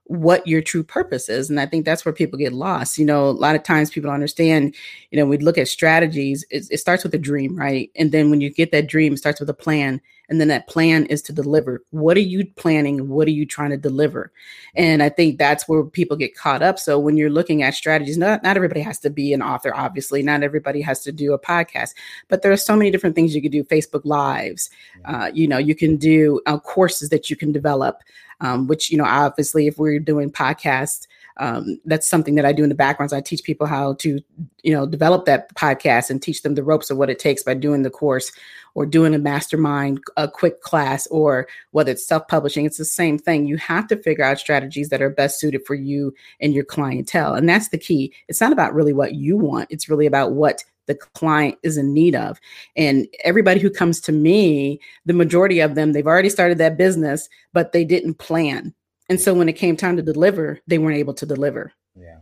what 0.08 0.46
your 0.46 0.62
true 0.62 0.82
purpose 0.82 1.28
is. 1.28 1.50
And 1.50 1.60
I 1.60 1.66
think 1.66 1.84
that's 1.84 2.04
where 2.04 2.14
people 2.14 2.38
get 2.38 2.54
lost. 2.54 2.96
You 2.96 3.04
know, 3.04 3.28
a 3.28 3.30
lot 3.30 3.54
of 3.54 3.62
times 3.62 3.90
people 3.90 4.08
don't 4.08 4.14
understand, 4.14 4.74
you 5.10 5.18
know, 5.18 5.26
we 5.26 5.36
look 5.36 5.58
at 5.58 5.68
strategies, 5.68 6.44
it, 6.50 6.66
it, 6.70 6.78
starts 6.78 7.04
with 7.04 7.14
a 7.14 7.18
dream, 7.18 7.56
right? 7.56 7.90
And 7.94 8.10
then 8.10 8.30
when 8.30 8.40
you 8.40 8.48
get 8.48 8.72
that 8.72 8.86
dream, 8.88 9.12
it 9.12 9.18
starts 9.18 9.38
with 9.38 9.50
a 9.50 9.54
plan. 9.54 10.00
And 10.28 10.40
then 10.40 10.48
that 10.48 10.68
plan 10.68 11.06
is 11.06 11.22
to 11.22 11.32
deliver. 11.32 11.82
What 11.90 12.16
are 12.16 12.20
you 12.20 12.46
planning? 12.56 13.08
What 13.08 13.26
are 13.28 13.32
you 13.32 13.46
trying 13.46 13.70
to 13.70 13.76
deliver? 13.76 14.30
And 14.74 15.02
I 15.02 15.08
think 15.08 15.38
that's 15.38 15.68
where 15.68 15.84
people 15.84 16.16
get 16.16 16.36
caught 16.36 16.62
up. 16.62 16.78
So 16.78 16.98
when 16.98 17.16
you're 17.16 17.30
looking 17.30 17.62
at 17.62 17.74
strategies, 17.74 18.18
not, 18.18 18.42
not 18.42 18.56
everybody 18.56 18.80
has 18.80 18.98
to 19.00 19.10
be 19.10 19.32
an 19.32 19.42
author, 19.42 19.74
obviously. 19.74 20.22
Not 20.22 20.42
everybody 20.42 20.80
has 20.82 21.02
to 21.04 21.12
do 21.12 21.32
a 21.32 21.38
podcast, 21.38 21.94
but 22.28 22.42
there 22.42 22.52
are 22.52 22.56
so 22.56 22.76
many 22.76 22.90
different 22.90 23.16
things 23.16 23.34
you 23.34 23.42
could 23.42 23.52
do 23.52 23.64
Facebook 23.64 24.04
Lives. 24.04 24.70
Uh, 25.04 25.30
you 25.32 25.48
know, 25.48 25.58
you 25.58 25.74
can 25.74 25.96
do 25.96 26.40
uh, 26.46 26.58
courses 26.58 27.08
that 27.08 27.30
you 27.30 27.36
can 27.36 27.52
develop 27.52 28.02
um, 28.40 28.66
which, 28.66 28.90
you 28.90 28.98
know, 28.98 29.04
obviously, 29.04 29.66
if 29.66 29.78
we're 29.78 29.98
doing 29.98 30.30
podcasts, 30.30 31.06
um, 31.38 31.80
that's 31.84 32.08
something 32.08 32.34
that 32.34 32.44
I 32.44 32.52
do 32.52 32.62
in 32.62 32.68
the 32.68 32.74
background. 32.74 33.12
I 33.12 33.20
teach 33.20 33.42
people 33.42 33.66
how 33.66 33.94
to, 33.94 34.20
you 34.62 34.72
know, 34.72 34.86
develop 34.86 35.24
that 35.26 35.54
podcast 35.54 36.10
and 36.10 36.20
teach 36.20 36.42
them 36.42 36.54
the 36.54 36.64
ropes 36.64 36.90
of 36.90 36.98
what 36.98 37.10
it 37.10 37.18
takes 37.18 37.42
by 37.42 37.54
doing 37.54 37.82
the 37.82 37.90
course 37.90 38.32
or 38.74 38.86
doing 38.86 39.14
a 39.14 39.18
mastermind, 39.18 40.00
a 40.16 40.28
quick 40.28 40.60
class, 40.62 41.06
or 41.08 41.48
whether 41.70 41.92
it's 41.92 42.06
self 42.06 42.26
publishing. 42.28 42.64
It's 42.64 42.78
the 42.78 42.84
same 42.84 43.18
thing. 43.18 43.46
You 43.46 43.56
have 43.56 43.86
to 43.88 43.96
figure 43.96 44.24
out 44.24 44.38
strategies 44.38 44.88
that 44.88 45.02
are 45.02 45.10
best 45.10 45.40
suited 45.40 45.64
for 45.66 45.74
you 45.74 46.14
and 46.40 46.52
your 46.52 46.64
clientele. 46.64 47.34
And 47.34 47.48
that's 47.48 47.68
the 47.68 47.78
key. 47.78 48.12
It's 48.28 48.40
not 48.40 48.52
about 48.52 48.74
really 48.74 48.92
what 48.92 49.14
you 49.14 49.36
want, 49.36 49.68
it's 49.70 49.88
really 49.88 50.06
about 50.06 50.32
what 50.32 50.64
the 50.86 50.94
client 50.94 51.56
is 51.62 51.76
in 51.76 51.92
need 51.92 52.16
of. 52.16 52.40
And 52.74 53.06
everybody 53.22 53.60
who 53.60 53.70
comes 53.70 54.00
to 54.00 54.12
me, 54.12 54.80
the 55.06 55.12
majority 55.12 55.60
of 55.60 55.74
them, 55.74 55.92
they've 55.92 56.06
already 56.06 56.30
started 56.30 56.58
that 56.58 56.78
business, 56.78 57.28
but 57.52 57.72
they 57.72 57.84
didn't 57.84 58.14
plan. 58.14 58.74
And 59.08 59.20
so 59.20 59.34
when 59.34 59.48
it 59.48 59.54
came 59.54 59.76
time 59.76 59.96
to 59.96 60.02
deliver, 60.02 60.60
they 60.66 60.78
weren't 60.78 60.98
able 60.98 61.14
to 61.14 61.26
deliver. 61.26 61.72
Yeah. 61.94 62.18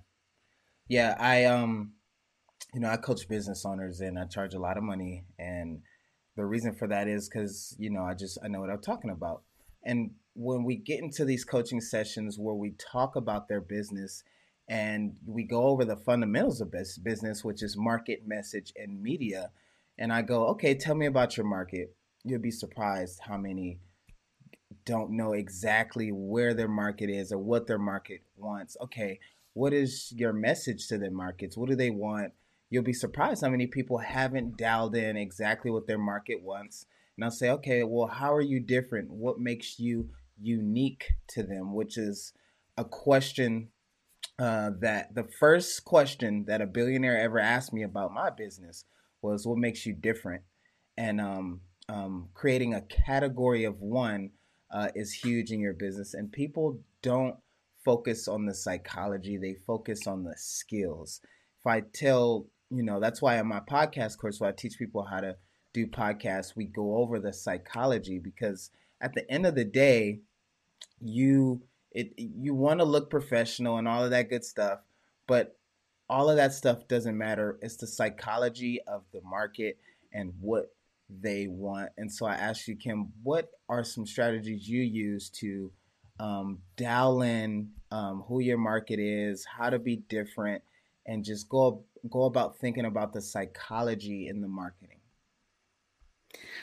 Yeah. 0.88 1.16
I, 1.19 1.45
um, 1.45 1.93
you 2.73 2.81
know, 2.81 2.88
I 2.88 2.97
coach 2.97 3.28
business 3.28 3.64
owners 3.64 4.00
and 4.00 4.19
I 4.19 4.25
charge 4.26 4.55
a 4.55 4.59
lot 4.59 4.76
of 4.76 4.85
money. 4.85 5.25
And 5.38 5.83
the 6.37 6.45
reason 6.45 6.75
for 6.75 6.87
that 6.88 7.09
is 7.09 7.28
because, 7.28 7.75
you 7.78 7.90
know, 7.90 8.05
I 8.05 8.14
just, 8.14 8.38
I 8.43 8.49
know 8.49 8.61
what 8.61 8.71
I'm 8.71 8.81
talking 8.81 9.11
about. 9.11 9.43
And 9.85 10.12
when 10.35 10.64
we 10.64 10.76
get 10.76 11.00
into 11.00 11.25
these 11.25 11.45
coaching 11.45 11.81
sessions 11.81 12.38
where 12.38 12.55
we 12.55 12.75
talk 12.78 13.16
about 13.16 13.49
their 13.49 13.61
business, 13.61 14.23
and 14.69 15.16
we 15.25 15.45
go 15.45 15.62
over 15.64 15.85
the 15.85 15.97
fundamentals 15.97 16.61
of 16.61 16.73
business, 16.73 17.45
which 17.45 17.62
is 17.62 17.76
market, 17.76 18.26
message, 18.26 18.73
and 18.76 19.00
media. 19.00 19.50
And 19.99 20.12
I 20.12 20.23
go, 20.23 20.47
okay, 20.49 20.75
tell 20.75 20.95
me 20.95 21.07
about 21.07 21.37
your 21.37 21.47
market. 21.47 21.95
You'll 22.25 22.40
be 22.40 22.50
surprised 22.50 23.21
how 23.23 23.37
many 23.37 23.78
don't 24.87 25.11
know 25.11 25.33
exactly 25.35 26.11
where 26.11 26.55
their 26.55 26.69
market 26.69 27.11
is 27.11 27.31
or 27.33 27.38
what 27.38 27.66
their 27.66 27.78
market 27.78 28.23
wants. 28.37 28.76
Okay, 28.81 29.19
what 29.52 29.75
is 29.75 30.12
your 30.16 30.33
message 30.33 30.87
to 30.88 30.97
their 30.97 31.11
markets? 31.11 31.57
What 31.57 31.69
do 31.69 31.76
they 31.76 31.90
want? 31.90 32.33
You'll 32.71 32.83
be 32.83 32.93
surprised 32.93 33.43
how 33.43 33.50
many 33.50 33.66
people 33.66 33.99
haven't 33.99 34.57
dialed 34.57 34.97
in 34.97 35.16
exactly 35.16 35.71
what 35.71 35.87
their 35.87 35.99
market 35.99 36.43
wants. 36.43 36.87
And 37.16 37.25
I'll 37.25 37.31
say, 37.31 37.50
okay, 37.50 37.83
well, 37.83 38.07
how 38.07 38.33
are 38.33 38.40
you 38.40 38.61
different? 38.61 39.11
What 39.11 39.38
makes 39.38 39.78
you 39.78 40.11
unique 40.40 41.12
to 41.28 41.43
them? 41.43 41.75
Which 41.75 41.99
is 41.99 42.33
a 42.76 42.85
question 42.85 43.69
uh, 44.38 44.71
that 44.81 45.14
the 45.14 45.25
first 45.25 45.85
question 45.85 46.45
that 46.47 46.61
a 46.61 46.66
billionaire 46.66 47.19
ever 47.19 47.38
asked 47.38 47.73
me 47.73 47.83
about 47.83 48.12
my 48.12 48.31
business 48.31 48.85
was 49.23 49.47
what 49.47 49.59
makes 49.59 49.87
you 49.87 49.95
different 49.95 50.43
and 50.97 51.21
um, 51.21 51.61
um, 51.88 52.28
creating 52.35 52.75
a 52.75 52.83
category 52.83 53.64
of 53.64 53.81
one 53.81 54.31
uh, 54.71 54.89
is 54.95 55.13
huge 55.13 55.51
in 55.51 55.61
your 55.61 55.73
business 55.73 56.15
and 56.15 56.33
people 56.33 56.79
don't 57.03 57.37
focus 57.85 58.27
on 58.27 58.47
the 58.47 58.55
psychology 58.55 59.37
they 59.37 59.55
focus 59.67 60.07
on 60.07 60.25
the 60.25 60.35
skills 60.37 61.21
if 61.61 61.67
i 61.67 61.81
tell 61.81 62.47
you 62.71 62.83
know 62.83 62.99
that's 62.99 63.23
why 63.23 63.39
in 63.39 63.47
my 63.47 63.61
podcast 63.61 64.19
course 64.19 64.41
where 64.41 64.51
i 64.51 64.53
teach 64.53 64.79
people 64.79 65.05
how 65.05 65.21
to 65.21 65.37
do 65.73 65.87
podcasts 65.87 66.57
we 66.57 66.65
go 66.65 66.97
over 66.97 67.21
the 67.21 67.33
psychology 67.33 68.19
because 68.19 68.71
at 69.01 69.15
the 69.15 69.31
end 69.31 69.47
of 69.47 69.55
the 69.55 69.65
day 69.65 70.19
you 71.01 71.63
it 71.93 72.13
you 72.17 72.55
want 72.55 72.81
to 72.81 72.85
look 72.85 73.11
professional 73.11 73.79
and 73.79 73.89
all 73.89 74.05
of 74.05 74.11
that 74.11 74.29
good 74.29 74.45
stuff, 74.45 74.81
but 75.27 75.57
all 76.09 76.29
of 76.29 76.37
that 76.37 76.53
stuff 76.53 76.87
doesn't 76.89 77.17
matter. 77.17 77.59
It's 77.63 77.77
the 77.77 77.87
psychology 77.87 78.81
of 78.87 79.03
the 79.13 79.23
market 79.23 79.79
and 80.13 80.35
what 80.41 80.75
they 81.09 81.47
want. 81.47 81.91
And 81.97 82.13
so 82.13 82.27
I 82.27 82.35
asked 82.35 82.67
you, 82.69 82.77
Kim, 82.77 83.13
what 83.23 83.51
are 83.69 83.85
some 83.85 84.07
strategies 84.07 84.69
you 84.69 84.83
use 84.83 85.31
to 85.31 85.71
um, 86.19 86.59
dial 86.77 87.23
in 87.23 87.71
um, 87.91 88.25
who 88.27 88.41
your 88.41 88.59
market 88.59 88.99
is, 88.99 89.45
how 89.45 89.71
to 89.71 89.79
be 89.79 89.97
different, 89.97 90.63
and 91.07 91.25
just 91.25 91.49
go 91.49 91.85
go 92.11 92.25
about 92.25 92.59
thinking 92.59 92.85
about 92.85 93.13
the 93.13 93.21
psychology 93.21 94.29
in 94.29 94.41
the 94.41 94.49
marketing? 94.49 94.96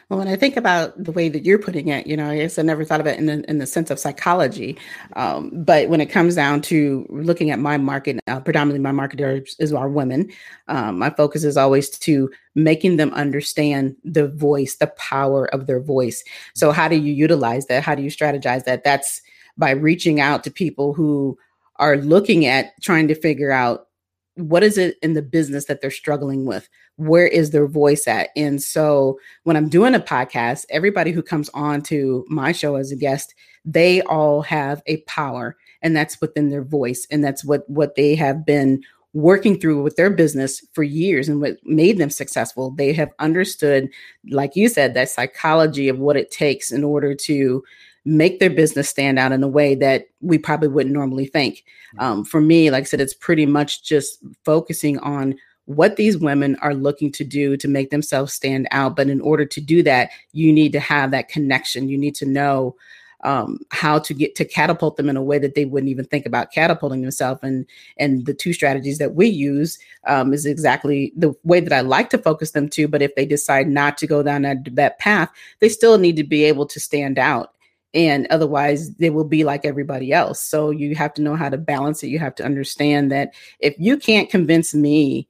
Well, 0.10 0.20
when 0.20 0.28
I 0.28 0.36
think 0.36 0.58
about 0.58 1.02
the 1.02 1.12
way 1.12 1.30
that 1.30 1.46
you're 1.46 1.58
putting 1.58 1.88
it, 1.88 2.06
you 2.08 2.18
know, 2.18 2.30
I 2.30 2.38
guess 2.38 2.60
I 2.60 2.62
never 2.62 2.84
thought 2.84 3.00
of 3.00 3.08
it 3.08 3.18
in 3.18 3.26
the, 3.26 3.50
in 3.50 3.60
the 3.60 3.66
sense 3.66 3.90
of 3.90 4.00
psychology. 4.00 4.78
Um, 5.16 5.50
but 5.54 5.90
when 5.90 6.02
it 6.02 6.08
comes 6.08 6.36
down 6.36 6.62
to 6.64 7.06
looking 7.10 7.52
at 7.52 7.60
my 7.60 7.78
market, 7.78 8.20
uh, 8.28 8.40
predominantly 8.42 8.84
my 8.84 8.92
market 8.92 9.22
is, 9.22 9.56
is 9.60 9.74
our 9.74 9.88
women. 9.88 10.30
Um, 10.68 11.00
my 11.00 11.10
focus 11.10 11.44
is 11.44 11.58
always 11.58 11.90
to 12.00 12.30
making 12.54 12.98
them 12.98 13.14
understand 13.14 13.96
the 14.04 14.28
voice, 14.28 14.76
the 14.76 14.88
power 14.98 15.46
of 15.54 15.68
their 15.68 15.80
voice. 15.80 16.24
So, 16.54 16.72
how 16.72 16.88
do 16.88 16.96
you 16.96 17.14
utilize 17.14 17.68
that? 17.68 17.84
How 17.84 17.96
do 17.96 18.04
you 18.04 18.12
strategize 18.12 18.66
that? 18.66 18.84
That's 18.84 19.22
by 19.58 19.72
reaching 19.72 20.20
out 20.20 20.44
to 20.44 20.52
people 20.52 20.94
who 20.94 21.38
are 21.78 21.98
looking 21.98 22.46
at 22.46 22.80
trying 22.82 23.08
to 23.08 23.16
figure 23.16 23.52
out 23.52 23.88
what 24.36 24.64
is 24.64 24.78
it 24.78 24.98
in 25.02 25.14
the 25.14 25.22
business 25.22 25.66
that 25.66 25.82
they're 25.82 25.92
struggling 25.92 26.46
with? 26.46 26.68
Where 26.96 27.28
is 27.28 27.52
their 27.52 27.68
voice 27.68 28.08
at? 28.08 28.30
And 28.36 28.62
so 28.62 29.20
when 29.44 29.56
i'm 29.56 29.70
doing 29.70 29.96
a 29.96 30.00
podcast 30.00 30.66
everybody 30.70 31.12
who 31.12 31.22
comes 31.22 31.50
on 31.54 31.82
to 31.84 32.26
my 32.30 32.52
show 32.52 32.76
as 32.76 32.92
a 32.92 32.96
guest 32.96 33.36
they 33.66 34.02
all 34.04 34.42
have 34.42 34.82
a 34.88 34.98
power 35.02 35.56
and 35.82 35.96
that's 35.96 36.20
within 36.22 36.50
their 36.50 36.64
voice 36.64 37.08
and 37.12 37.24
that's 37.24 37.46
what 37.46 37.70
what 37.70 37.96
they 37.96 38.16
have 38.16 38.46
been 38.46 38.82
working 39.14 39.60
through 39.60 39.84
with 39.84 39.96
their 39.96 40.10
business 40.10 40.66
for 40.74 40.84
years 40.84 41.30
and 41.30 41.40
what 41.40 41.58
made 41.64 42.00
them 42.00 42.10
successful. 42.10 42.72
They 42.72 42.94
have 42.94 43.12
understood 43.20 43.90
like 44.32 44.56
you 44.56 44.68
said 44.68 44.96
that 44.96 45.10
psychology 45.10 45.88
of 45.88 46.00
what 46.00 46.18
it 46.18 46.32
takes 46.32 46.72
in 46.72 46.84
order 46.84 47.14
to 47.14 47.64
make 48.06 48.40
their 48.40 48.50
business 48.50 48.90
stand 48.90 49.18
out 49.18 49.32
in 49.32 49.44
a 49.44 49.48
way 49.48 49.76
that 49.76 50.08
we 50.22 50.38
probably 50.38 50.68
wouldn't 50.68 50.94
normally 50.94 51.26
think. 51.26 51.64
Mm-hmm. 51.96 52.00
Um, 52.00 52.26
for 52.26 52.42
me, 52.42 52.70
like 52.70 52.82
I 52.82 52.86
said, 52.86 53.02
it's 53.02 53.14
pretty 53.14 53.46
much 53.46 53.84
just 53.84 54.20
focusing 54.44 55.00
on 55.00 55.36
what 55.66 55.96
these 55.96 56.18
women 56.18 56.58
are 56.58 56.74
looking 56.74 57.12
to 57.14 57.24
do 57.24 57.56
to 57.56 57.68
make 57.68 57.90
themselves 57.90 58.34
stand 58.34 58.68
out. 58.72 58.96
But 58.96 59.10
in 59.10 59.22
order 59.22 59.46
to 59.46 59.62
do 59.62 59.82
that, 59.84 60.10
you 60.34 60.52
need 60.52 60.74
to 60.74 60.80
have 60.80 61.12
that 61.12 61.30
connection. 61.30 61.88
You 61.88 61.98
need 61.98 62.16
to 62.16 62.26
know 62.26 62.76
um, 63.24 63.60
how 63.72 64.00
to 64.00 64.14
get 64.14 64.36
to 64.36 64.44
catapult 64.44 64.98
them 64.98 65.08
in 65.08 65.16
a 65.16 65.24
way 65.24 65.40
that 65.40 65.56
they 65.56 65.64
wouldn't 65.64 65.90
even 65.90 66.04
think 66.04 66.26
about 66.26 66.52
catapulting 66.52 67.02
themselves. 67.02 67.40
And 67.42 67.66
and 67.98 68.26
the 68.26 68.34
two 68.34 68.52
strategies 68.52 68.98
that 68.98 69.16
we 69.16 69.28
use 69.28 69.80
um, 70.08 70.34
is 70.34 70.46
exactly 70.46 71.14
the 71.16 71.34
way 71.44 71.62
that 71.62 71.72
I 71.72 71.80
like 71.80 72.10
to 72.10 72.18
focus 72.18 72.52
them 72.52 72.68
to. 72.70 72.90
But 72.90 73.02
if 73.02 73.16
they 73.16 73.26
decide 73.26 73.70
not 73.70 73.98
to 74.00 74.08
go 74.08 74.24
down 74.24 74.42
that, 74.42 74.76
that 74.76 75.00
path, 75.00 75.30
they 75.60 75.70
still 75.70 75.98
need 75.98 76.18
to 76.18 76.24
be 76.26 76.44
able 76.44 76.66
to 76.66 76.80
stand 76.82 77.18
out 77.18 77.54
and 77.94 78.28
otherwise 78.30 78.96
they 78.96 79.10
will 79.10 79.26
be 79.26 79.44
like 79.44 79.66
everybody 79.66 80.12
else. 80.12 80.42
So 80.42 80.72
you 80.72 80.96
have 80.96 81.14
to 81.16 81.22
know 81.22 81.36
how 81.36 81.50
to 81.50 81.58
balance 81.58 82.04
it. 82.04 82.08
You 82.08 82.20
have 82.20 82.36
to 82.36 82.46
understand 82.46 83.12
that 83.12 83.34
if 83.60 83.76
you 83.78 83.98
can't 83.98 84.30
convince 84.30 84.74
me 84.74 85.28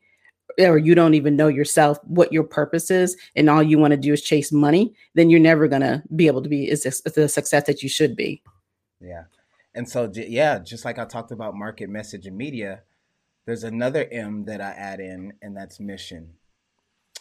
or 0.60 0.77
you 0.77 0.96
don't 0.96 1.13
even 1.15 1.36
know 1.36 1.48
yourself 1.48 1.98
what 2.03 2.32
your 2.32 2.43
purpose 2.43 2.91
is 2.91 3.17
and 3.36 3.50
all 3.50 3.63
you 3.63 3.79
want 3.79 3.91
to 3.91 3.98
do 3.98 4.13
is 4.13 4.22
chase 4.22 4.51
money 4.51 4.93
then 5.15 5.29
you're 5.29 5.39
never 5.39 5.67
going 5.67 5.82
to 5.82 6.03
be 6.15 6.27
able 6.27 6.41
to 6.41 6.50
be 6.50 6.70
is 6.70 6.84
the 6.84 7.27
success 7.27 7.63
that 7.65 7.82
you 7.82 7.89
should 7.89 8.15
be. 8.15 8.41
Yeah. 9.00 9.24
And 9.74 9.89
so 9.89 10.12
yeah 10.13 10.60
just 10.60 10.86
like 10.86 11.00
i 11.00 11.05
talked 11.05 11.32
about 11.32 11.55
market 11.55 11.89
message 11.89 12.27
and 12.27 12.38
media 12.38 12.82
there's 13.46 13.63
another 13.63 14.08
m 14.12 14.46
that 14.46 14.62
i 14.62 14.70
add 14.70 15.00
in 15.00 15.34
and 15.41 15.58
that's 15.58 15.79
mission. 15.79 16.34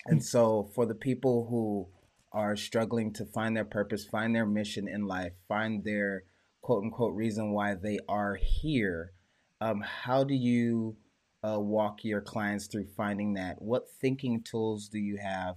And 0.07 0.23
so 0.23 0.69
for 0.75 0.85
the 0.85 0.95
people 0.95 1.47
who 1.49 1.89
are 2.33 2.57
struggling 2.57 3.12
to 3.15 3.27
find 3.27 3.57
their 3.57 3.65
purpose, 3.65 4.05
find 4.05 4.35
their 4.35 4.47
mission 4.47 4.89
in 4.89 5.07
life, 5.07 5.33
find 5.49 5.85
their 5.85 6.25
quote 6.62 6.85
unquote 6.85 7.15
reason 7.15 7.53
why 7.53 7.75
they 7.75 7.99
are 8.09 8.37
here, 8.37 9.12
um, 9.61 9.81
how 9.81 10.25
do 10.25 10.35
you 10.35 10.97
uh, 11.45 11.59
walk 11.59 12.05
your 12.05 12.21
clients 12.21 12.67
through 12.67 12.87
finding 12.97 13.35
that? 13.35 13.61
What 13.61 13.91
thinking 14.01 14.43
tools 14.43 14.89
do 14.89 14.99
you 14.99 15.19
have 15.19 15.57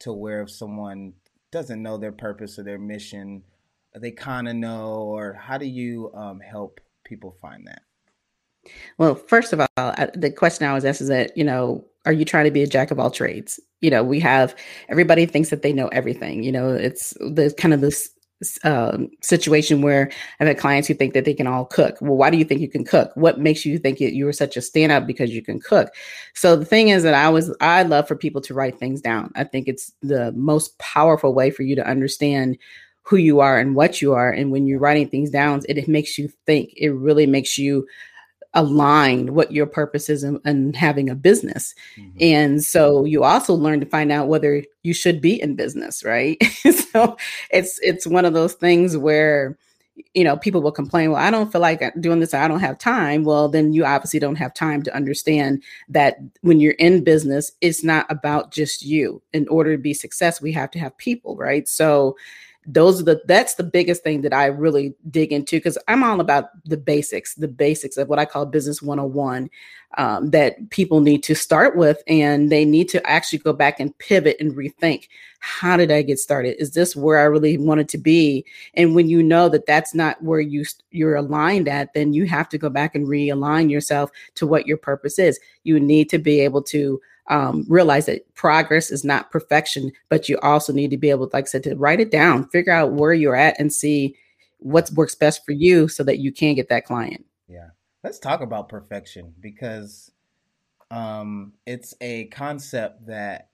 to 0.00 0.12
where 0.12 0.42
if 0.42 0.50
someone 0.50 1.12
doesn't 1.52 1.82
know 1.82 1.96
their 1.96 2.12
purpose 2.12 2.58
or 2.58 2.64
their 2.64 2.78
mission, 2.78 3.42
they 3.94 4.10
kind 4.10 4.48
of 4.48 4.56
know, 4.56 4.94
or 4.94 5.34
how 5.34 5.58
do 5.58 5.66
you 5.66 6.10
um, 6.14 6.40
help 6.40 6.80
people 7.04 7.36
find 7.40 7.66
that? 7.66 7.82
Well, 8.98 9.14
first 9.14 9.52
of 9.52 9.60
all, 9.60 9.94
the 10.14 10.34
question 10.36 10.66
I 10.66 10.74
was 10.74 10.84
asked 10.84 11.00
is 11.00 11.08
that, 11.08 11.36
you 11.36 11.44
know, 11.44 11.84
are 12.06 12.12
you 12.12 12.24
trying 12.24 12.44
to 12.44 12.50
be 12.50 12.62
a 12.62 12.66
jack 12.66 12.90
of 12.90 12.98
all 12.98 13.10
trades? 13.10 13.60
You 13.80 13.90
know, 13.90 14.02
we 14.02 14.20
have 14.20 14.54
everybody 14.88 15.26
thinks 15.26 15.50
that 15.50 15.62
they 15.62 15.72
know 15.72 15.88
everything. 15.88 16.42
You 16.42 16.52
know, 16.52 16.72
it's 16.72 17.10
the 17.20 17.54
kind 17.58 17.74
of 17.74 17.80
this 17.80 18.08
um, 18.64 19.08
situation 19.22 19.80
where 19.80 20.10
I've 20.40 20.46
had 20.46 20.58
clients 20.58 20.86
who 20.86 20.94
think 20.94 21.14
that 21.14 21.24
they 21.24 21.34
can 21.34 21.46
all 21.46 21.64
cook. 21.64 21.96
Well, 22.00 22.16
why 22.16 22.30
do 22.30 22.36
you 22.36 22.44
think 22.44 22.60
you 22.60 22.68
can 22.68 22.84
cook? 22.84 23.10
What 23.14 23.40
makes 23.40 23.64
you 23.64 23.78
think 23.78 23.98
you 23.98 24.28
are 24.28 24.32
such 24.32 24.56
a 24.56 24.60
standout 24.60 25.06
because 25.06 25.30
you 25.30 25.42
can 25.42 25.58
cook? 25.58 25.90
So 26.34 26.54
the 26.54 26.64
thing 26.64 26.88
is 26.88 27.02
that 27.02 27.14
I 27.14 27.28
was 27.28 27.54
I 27.60 27.82
love 27.82 28.06
for 28.06 28.16
people 28.16 28.40
to 28.42 28.54
write 28.54 28.78
things 28.78 29.00
down. 29.00 29.32
I 29.34 29.44
think 29.44 29.68
it's 29.68 29.92
the 30.02 30.32
most 30.32 30.78
powerful 30.78 31.34
way 31.34 31.50
for 31.50 31.62
you 31.62 31.74
to 31.76 31.88
understand 31.88 32.58
who 33.02 33.16
you 33.16 33.40
are 33.40 33.58
and 33.58 33.74
what 33.74 34.02
you 34.02 34.12
are. 34.12 34.30
And 34.30 34.50
when 34.50 34.66
you're 34.66 34.80
writing 34.80 35.08
things 35.08 35.30
down, 35.30 35.62
it, 35.68 35.78
it 35.78 35.88
makes 35.88 36.18
you 36.18 36.28
think. 36.44 36.72
It 36.76 36.90
really 36.90 37.26
makes 37.26 37.56
you 37.56 37.86
align 38.56 39.34
what 39.34 39.52
your 39.52 39.66
purpose 39.66 40.08
is 40.08 40.24
in, 40.24 40.40
in 40.44 40.72
having 40.72 41.08
a 41.08 41.14
business. 41.14 41.74
Mm-hmm. 41.96 42.18
And 42.20 42.64
so 42.64 43.04
you 43.04 43.22
also 43.22 43.54
learn 43.54 43.78
to 43.80 43.86
find 43.86 44.10
out 44.10 44.28
whether 44.28 44.64
you 44.82 44.94
should 44.94 45.20
be 45.20 45.40
in 45.40 45.54
business, 45.54 46.02
right? 46.02 46.42
so 46.92 47.16
it's 47.50 47.78
it's 47.82 48.06
one 48.06 48.24
of 48.24 48.32
those 48.32 48.54
things 48.54 48.96
where 48.96 49.56
you 50.14 50.24
know 50.24 50.36
people 50.36 50.60
will 50.60 50.72
complain 50.72 51.10
well 51.10 51.22
i 51.22 51.30
don't 51.30 51.50
feel 51.50 51.60
like 51.60 51.82
doing 52.00 52.20
this 52.20 52.34
i 52.34 52.46
don't 52.46 52.60
have 52.60 52.76
time 52.76 53.24
well 53.24 53.48
then 53.48 53.72
you 53.72 53.82
obviously 53.82 54.20
don't 54.20 54.36
have 54.36 54.52
time 54.52 54.82
to 54.82 54.94
understand 54.94 55.62
that 55.88 56.18
when 56.42 56.60
you're 56.60 56.74
in 56.74 57.02
business 57.02 57.50
it's 57.62 57.82
not 57.82 58.04
about 58.10 58.52
just 58.52 58.82
you 58.82 59.22
in 59.32 59.48
order 59.48 59.74
to 59.74 59.82
be 59.82 59.94
success 59.94 60.38
we 60.38 60.52
have 60.52 60.70
to 60.70 60.78
have 60.78 60.94
people 60.98 61.34
right 61.36 61.66
so 61.66 62.14
those 62.66 63.00
are 63.00 63.04
the 63.04 63.22
that's 63.26 63.54
the 63.54 63.62
biggest 63.62 64.02
thing 64.02 64.22
that 64.22 64.32
I 64.32 64.46
really 64.46 64.94
dig 65.10 65.32
into 65.32 65.56
because 65.56 65.78
I'm 65.86 66.02
all 66.02 66.20
about 66.20 66.46
the 66.64 66.76
basics, 66.76 67.34
the 67.34 67.48
basics 67.48 67.96
of 67.96 68.08
what 68.08 68.18
I 68.18 68.24
call 68.24 68.44
business 68.44 68.82
101 68.82 69.48
um, 69.98 70.30
that 70.30 70.70
people 70.70 71.00
need 71.00 71.22
to 71.24 71.34
start 71.34 71.76
with, 71.76 72.02
and 72.08 72.50
they 72.50 72.64
need 72.64 72.88
to 72.90 73.06
actually 73.08 73.38
go 73.38 73.52
back 73.52 73.78
and 73.78 73.96
pivot 73.98 74.36
and 74.40 74.52
rethink. 74.52 75.08
How 75.38 75.76
did 75.76 75.92
I 75.92 76.02
get 76.02 76.18
started? 76.18 76.60
Is 76.60 76.72
this 76.72 76.96
where 76.96 77.18
I 77.18 77.24
really 77.24 77.56
wanted 77.56 77.88
to 77.90 77.98
be? 77.98 78.44
And 78.74 78.94
when 78.94 79.08
you 79.08 79.22
know 79.22 79.48
that 79.48 79.66
that's 79.66 79.94
not 79.94 80.20
where 80.22 80.40
you 80.40 80.64
you're 80.90 81.14
aligned 81.14 81.68
at, 81.68 81.94
then 81.94 82.12
you 82.12 82.26
have 82.26 82.48
to 82.48 82.58
go 82.58 82.68
back 82.68 82.94
and 82.94 83.06
realign 83.06 83.70
yourself 83.70 84.10
to 84.34 84.46
what 84.46 84.66
your 84.66 84.76
purpose 84.76 85.18
is. 85.18 85.38
You 85.62 85.78
need 85.78 86.10
to 86.10 86.18
be 86.18 86.40
able 86.40 86.62
to 86.64 87.00
um, 87.28 87.64
realize 87.68 88.06
that 88.06 88.32
progress 88.34 88.90
is 88.90 89.04
not 89.04 89.30
perfection, 89.30 89.92
but 90.08 90.28
you 90.28 90.38
also 90.40 90.72
need 90.72 90.90
to 90.90 90.96
be 90.96 91.10
able, 91.10 91.28
like 91.32 91.44
I 91.44 91.48
said, 91.48 91.64
to 91.64 91.74
write 91.74 92.00
it 92.00 92.10
down, 92.10 92.48
figure 92.48 92.72
out 92.72 92.92
where 92.92 93.12
you're 93.12 93.36
at, 93.36 93.58
and 93.58 93.72
see 93.72 94.16
what 94.58 94.90
works 94.92 95.14
best 95.14 95.44
for 95.44 95.52
you, 95.52 95.88
so 95.88 96.02
that 96.04 96.18
you 96.18 96.32
can 96.32 96.54
get 96.54 96.68
that 96.68 96.84
client. 96.84 97.24
Yeah, 97.48 97.68
let's 98.04 98.18
talk 98.18 98.40
about 98.40 98.68
perfection 98.68 99.34
because 99.40 100.10
um, 100.90 101.52
it's 101.66 101.94
a 102.00 102.26
concept 102.26 103.06
that 103.06 103.48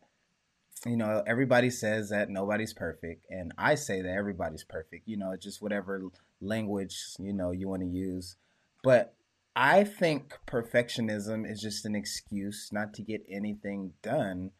you 0.84 0.96
know 0.96 1.22
everybody 1.26 1.70
says 1.70 2.10
that 2.10 2.28
nobody's 2.28 2.74
perfect, 2.74 3.26
and 3.30 3.52
I 3.56 3.74
say 3.74 4.02
that 4.02 4.12
everybody's 4.12 4.64
perfect. 4.64 5.08
You 5.08 5.16
know, 5.16 5.36
just 5.36 5.62
whatever 5.62 6.02
language 6.40 6.96
you 7.18 7.32
know 7.32 7.52
you 7.52 7.68
want 7.68 7.82
to 7.82 7.88
use, 7.88 8.36
but 8.82 9.14
I 9.54 9.84
think 9.84 10.38
perfectionism 10.46 11.50
is 11.50 11.60
just 11.60 11.84
an 11.84 11.94
excuse 11.94 12.70
not 12.72 12.94
to 12.94 13.02
get 13.02 13.22
anything 13.30 13.92
done 14.02 14.52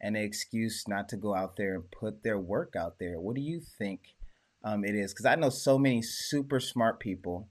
and 0.00 0.16
an 0.16 0.22
excuse 0.22 0.86
not 0.86 1.08
to 1.08 1.16
go 1.16 1.34
out 1.34 1.56
there 1.56 1.74
and 1.74 1.90
put 1.90 2.22
their 2.22 2.38
work 2.38 2.74
out 2.76 2.98
there. 2.98 3.18
What 3.18 3.34
do 3.34 3.42
you 3.42 3.60
think 3.60 4.14
um, 4.62 4.84
it 4.84 4.94
is? 4.94 5.12
Because 5.12 5.26
I 5.26 5.34
know 5.34 5.50
so 5.50 5.78
many 5.78 6.02
super 6.02 6.60
smart 6.60 7.00
people 7.00 7.48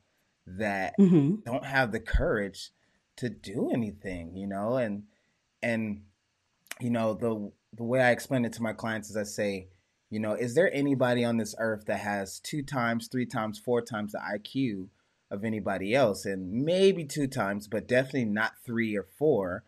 that 0.47 0.93
mm-hmm. 0.99 1.35
don't 1.45 1.65
have 1.65 1.91
the 1.91 1.99
courage 1.99 2.71
to 3.17 3.29
do 3.29 3.71
anything, 3.73 4.35
you 4.35 4.47
know, 4.47 4.77
and 4.77 5.03
and 5.61 6.03
you 6.79 6.89
know 6.89 7.13
the 7.13 7.51
the 7.75 7.83
way 7.83 8.01
I 8.01 8.11
explain 8.11 8.45
it 8.45 8.53
to 8.53 8.61
my 8.61 8.73
clients 8.73 9.09
is 9.09 9.17
I 9.17 9.23
say, 9.23 9.67
you 10.09 10.19
know, 10.19 10.33
is 10.33 10.55
there 10.55 10.73
anybody 10.73 11.25
on 11.25 11.37
this 11.37 11.55
earth 11.59 11.85
that 11.87 11.99
has 11.99 12.39
two 12.39 12.61
times, 12.61 13.07
three 13.07 13.25
times, 13.25 13.59
four 13.59 13.81
times 13.81 14.13
the 14.13 14.19
IQ 14.19 14.87
of 15.35 15.45
anybody 15.45 15.93
else, 15.93 16.25
and 16.25 16.51
maybe 16.51 17.05
two 17.05 17.27
times, 17.27 17.67
but 17.67 17.87
definitely 17.87 18.25
not 18.25 18.53
three 18.65 18.95
or 18.95 19.03
four. 19.03 19.63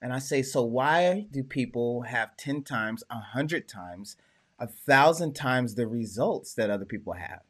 And 0.00 0.12
I 0.12 0.18
say, 0.18 0.42
so 0.42 0.62
why 0.62 1.26
do 1.30 1.42
people 1.42 2.02
have 2.02 2.36
10 2.36 2.62
times, 2.62 3.02
a 3.10 3.16
100 3.16 3.66
times, 3.66 4.16
a 4.58 4.66
thousand 4.66 5.34
times 5.34 5.74
the 5.74 5.86
results 5.86 6.54
that 6.54 6.70
other 6.70 6.84
people 6.84 7.14
have? 7.14 7.40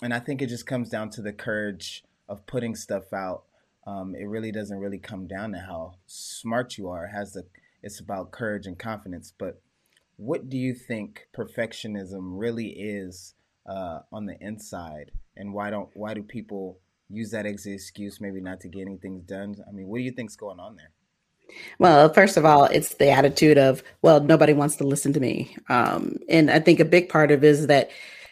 And 0.00 0.14
I 0.14 0.18
think 0.18 0.40
it 0.40 0.46
just 0.46 0.66
comes 0.66 0.88
down 0.88 1.10
to 1.10 1.22
the 1.22 1.32
courage 1.32 2.04
of 2.28 2.46
putting 2.46 2.74
stuff 2.74 3.12
out. 3.12 3.44
Um, 3.86 4.14
it 4.14 4.24
really 4.24 4.52
doesn't 4.52 4.78
really 4.78 4.98
come 4.98 5.26
down 5.26 5.52
to 5.52 5.58
how 5.58 5.94
smart 6.06 6.78
you 6.78 6.88
are. 6.88 7.06
It 7.06 7.10
has 7.10 7.32
the 7.32 7.44
it's 7.82 7.98
about 7.98 8.30
courage 8.30 8.66
and 8.66 8.78
confidence. 8.78 9.32
But 9.36 9.60
what 10.16 10.48
do 10.48 10.56
you 10.56 10.74
think 10.74 11.26
perfectionism 11.36 12.38
really 12.38 12.68
is 12.68 13.34
uh, 13.66 14.00
on 14.12 14.26
the 14.26 14.36
inside, 14.40 15.12
and 15.36 15.52
why 15.52 15.70
don't 15.70 15.90
why 15.94 16.14
do 16.14 16.22
people 16.22 16.78
use 17.12 17.30
that 17.30 17.46
as 17.46 17.66
an 17.66 17.74
excuse 17.74 18.20
maybe 18.20 18.40
not 18.40 18.60
to 18.60 18.68
get 18.68 18.82
anything 18.82 19.22
done? 19.22 19.56
I 19.68 19.72
mean, 19.72 19.86
what 19.86 19.98
do 19.98 20.04
you 20.04 20.12
think's 20.12 20.36
going 20.36 20.58
on 20.58 20.76
there? 20.76 20.90
Well, 21.78 22.12
first 22.12 22.36
of 22.36 22.44
all, 22.44 22.64
it's 22.64 22.94
the 22.94 23.10
attitude 23.10 23.58
of, 23.58 23.82
well, 24.00 24.20
nobody 24.20 24.52
wants 24.52 24.76
to 24.76 24.84
listen 24.84 25.12
to 25.12 25.20
me. 25.20 25.56
Um, 25.68 26.16
and 26.28 26.50
I 26.50 26.60
think 26.60 26.80
a 26.80 26.84
big 26.84 27.08
part 27.08 27.30
of 27.30 27.44
it 27.44 27.46
is 27.46 27.66
that 27.66 27.90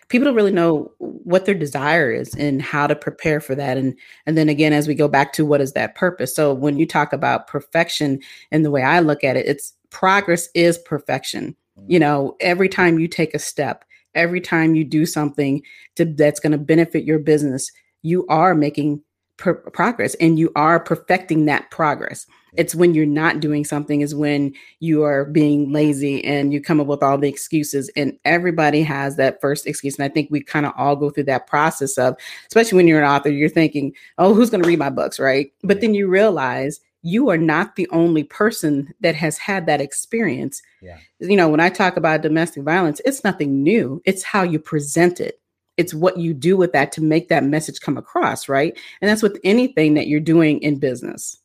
people 0.08 0.24
don't 0.26 0.34
really 0.34 0.52
know 0.52 0.92
what 0.98 1.44
their 1.44 1.54
desire 1.54 2.10
is 2.10 2.34
and 2.34 2.62
how 2.62 2.86
to 2.86 2.96
prepare 2.96 3.40
for 3.40 3.54
that. 3.54 3.76
And 3.76 3.96
and 4.26 4.38
then 4.38 4.48
again, 4.48 4.72
as 4.72 4.88
we 4.88 4.94
go 4.94 5.08
back 5.08 5.32
to 5.34 5.44
what 5.44 5.60
is 5.60 5.72
that 5.72 5.94
purpose? 5.94 6.34
So 6.34 6.54
when 6.54 6.78
you 6.78 6.86
talk 6.86 7.12
about 7.12 7.46
perfection 7.46 8.20
and 8.50 8.64
the 8.64 8.70
way 8.70 8.82
I 8.82 9.00
look 9.00 9.22
at 9.22 9.36
it, 9.36 9.46
it's 9.46 9.74
progress 9.90 10.48
is 10.54 10.78
perfection. 10.78 11.56
You 11.86 11.98
know, 11.98 12.36
every 12.40 12.68
time 12.68 12.98
you 12.98 13.08
take 13.08 13.34
a 13.34 13.38
step, 13.38 13.84
every 14.14 14.40
time 14.40 14.74
you 14.74 14.84
do 14.84 15.06
something 15.06 15.62
to, 15.96 16.04
that's 16.04 16.40
going 16.40 16.52
to 16.52 16.58
benefit 16.58 17.04
your 17.04 17.18
business, 17.18 17.70
you 18.02 18.26
are 18.28 18.54
making 18.54 19.02
progress 19.40 20.14
and 20.20 20.38
you 20.38 20.52
are 20.54 20.78
perfecting 20.78 21.46
that 21.46 21.70
progress. 21.70 22.26
It's 22.54 22.74
when 22.74 22.94
you're 22.94 23.06
not 23.06 23.40
doing 23.40 23.64
something 23.64 24.00
is 24.00 24.14
when 24.14 24.54
you 24.80 25.04
are 25.04 25.24
being 25.24 25.72
lazy 25.72 26.22
and 26.24 26.52
you 26.52 26.60
come 26.60 26.80
up 26.80 26.88
with 26.88 27.02
all 27.02 27.16
the 27.16 27.28
excuses. 27.28 27.90
And 27.96 28.18
everybody 28.24 28.82
has 28.82 29.16
that 29.16 29.40
first 29.40 29.66
excuse. 29.66 29.96
And 29.96 30.04
I 30.04 30.08
think 30.08 30.28
we 30.30 30.42
kind 30.42 30.66
of 30.66 30.72
all 30.76 30.96
go 30.96 31.10
through 31.10 31.24
that 31.24 31.46
process 31.46 31.96
of, 31.96 32.16
especially 32.48 32.76
when 32.76 32.88
you're 32.88 33.02
an 33.02 33.10
author, 33.10 33.30
you're 33.30 33.48
thinking, 33.48 33.94
oh, 34.18 34.34
who's 34.34 34.50
going 34.50 34.62
to 34.62 34.68
read 34.68 34.78
my 34.78 34.90
books? 34.90 35.18
Right. 35.18 35.52
But 35.62 35.80
then 35.80 35.94
you 35.94 36.08
realize 36.08 36.80
you 37.02 37.30
are 37.30 37.38
not 37.38 37.76
the 37.76 37.88
only 37.90 38.24
person 38.24 38.92
that 39.00 39.14
has 39.14 39.38
had 39.38 39.66
that 39.66 39.80
experience. 39.80 40.60
Yeah. 40.82 40.98
You 41.18 41.36
know, 41.36 41.48
when 41.48 41.60
I 41.60 41.70
talk 41.70 41.96
about 41.96 42.20
domestic 42.20 42.62
violence, 42.62 43.00
it's 43.04 43.24
nothing 43.24 43.62
new. 43.62 44.02
It's 44.04 44.22
how 44.22 44.42
you 44.42 44.58
present 44.58 45.20
it 45.20 45.39
it's 45.80 45.94
what 45.94 46.18
you 46.18 46.34
do 46.34 46.58
with 46.58 46.72
that 46.72 46.92
to 46.92 47.00
make 47.00 47.30
that 47.30 47.42
message 47.42 47.80
come 47.80 47.96
across 47.96 48.48
right? 48.48 48.78
And 49.00 49.08
that's 49.08 49.22
with 49.22 49.40
anything 49.42 49.94
that 49.94 50.06
you're 50.06 50.20
doing 50.20 50.60
in 50.60 50.78
business. 50.78 51.38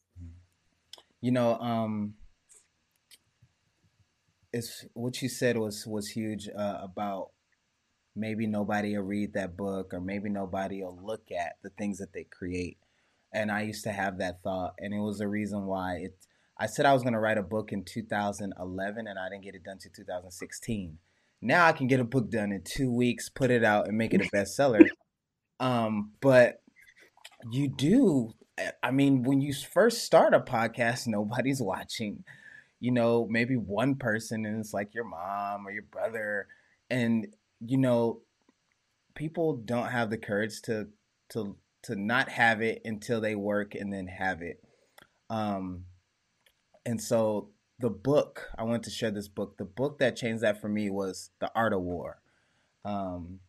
You 1.21 1.31
know 1.31 1.57
um 1.59 2.15
it's 4.51 4.85
what 4.93 5.21
you 5.21 5.29
said 5.29 5.57
was 5.57 5.87
was 5.87 6.09
huge 6.09 6.49
uh, 6.49 6.77
about 6.81 7.31
maybe 8.15 8.45
nobody 8.45 8.95
will 8.95 9.03
read 9.03 9.33
that 9.33 9.57
book 9.57 9.93
or 9.93 9.99
maybe 10.01 10.29
nobody 10.29 10.83
will 10.83 10.99
look 11.01 11.31
at 11.31 11.53
the 11.63 11.69
things 11.71 11.97
that 11.97 12.13
they 12.13 12.25
create. 12.25 12.77
And 13.33 13.51
i 13.51 13.63
used 13.63 13.83
to 13.83 13.91
have 13.91 14.17
that 14.19 14.41
thought 14.43 14.75
and 14.79 14.93
it 14.93 14.99
was 14.99 15.17
the 15.17 15.27
reason 15.27 15.65
why 15.65 15.95
it 16.05 16.15
i 16.57 16.67
said 16.67 16.85
i 16.85 16.93
was 16.93 17.03
going 17.03 17.13
to 17.13 17.19
write 17.19 17.37
a 17.37 17.43
book 17.43 17.73
in 17.73 17.83
2011 17.83 19.07
and 19.07 19.19
i 19.19 19.27
didn't 19.29 19.43
get 19.43 19.55
it 19.55 19.63
done 19.65 19.77
to 19.79 19.89
2016 19.89 20.97
now 21.45 21.65
I 21.65 21.71
can 21.71 21.87
get 21.87 21.99
a 21.99 22.05
book 22.05 22.29
done 22.29 22.51
in 22.51 22.61
two 22.63 22.91
weeks, 22.91 23.29
put 23.29 23.51
it 23.51 23.63
out, 23.63 23.87
and 23.87 23.97
make 23.97 24.13
it 24.13 24.21
a 24.21 24.35
bestseller. 24.35 24.87
um, 25.59 26.11
but 26.21 26.61
you 27.51 27.67
do. 27.69 28.31
I 28.81 28.91
mean, 28.91 29.23
when 29.23 29.41
you 29.41 29.53
first 29.53 30.03
start 30.03 30.33
a 30.33 30.39
podcast, 30.39 31.07
nobody's 31.07 31.61
watching. 31.61 32.23
You 32.79 32.91
know, 32.91 33.27
maybe 33.29 33.55
one 33.55 33.95
person, 33.95 34.45
and 34.45 34.59
it's 34.59 34.73
like 34.73 34.93
your 34.93 35.05
mom 35.05 35.65
or 35.65 35.71
your 35.71 35.83
brother, 35.83 36.47
and 36.89 37.27
you 37.65 37.77
know, 37.77 38.21
people 39.15 39.57
don't 39.57 39.89
have 39.89 40.09
the 40.09 40.17
courage 40.17 40.61
to 40.63 40.87
to 41.29 41.55
to 41.83 41.95
not 41.95 42.29
have 42.29 42.61
it 42.61 42.81
until 42.85 43.21
they 43.21 43.35
work 43.35 43.75
and 43.75 43.93
then 43.93 44.07
have 44.07 44.41
it. 44.41 44.61
Um, 45.29 45.85
and 46.85 47.01
so 47.01 47.49
the 47.79 47.89
book 47.89 48.49
I 48.57 48.63
want 48.63 48.83
to 48.83 48.89
share 48.89 49.11
this 49.11 49.27
book. 49.27 49.57
The 49.57 49.65
book 49.65 49.99
that 49.99 50.15
changed 50.15 50.43
that 50.43 50.61
for 50.61 50.69
me 50.69 50.89
was 50.89 51.31
The 51.39 51.51
Art 51.55 51.73
of 51.73 51.81
War. 51.81 52.21
Um, 52.83 53.39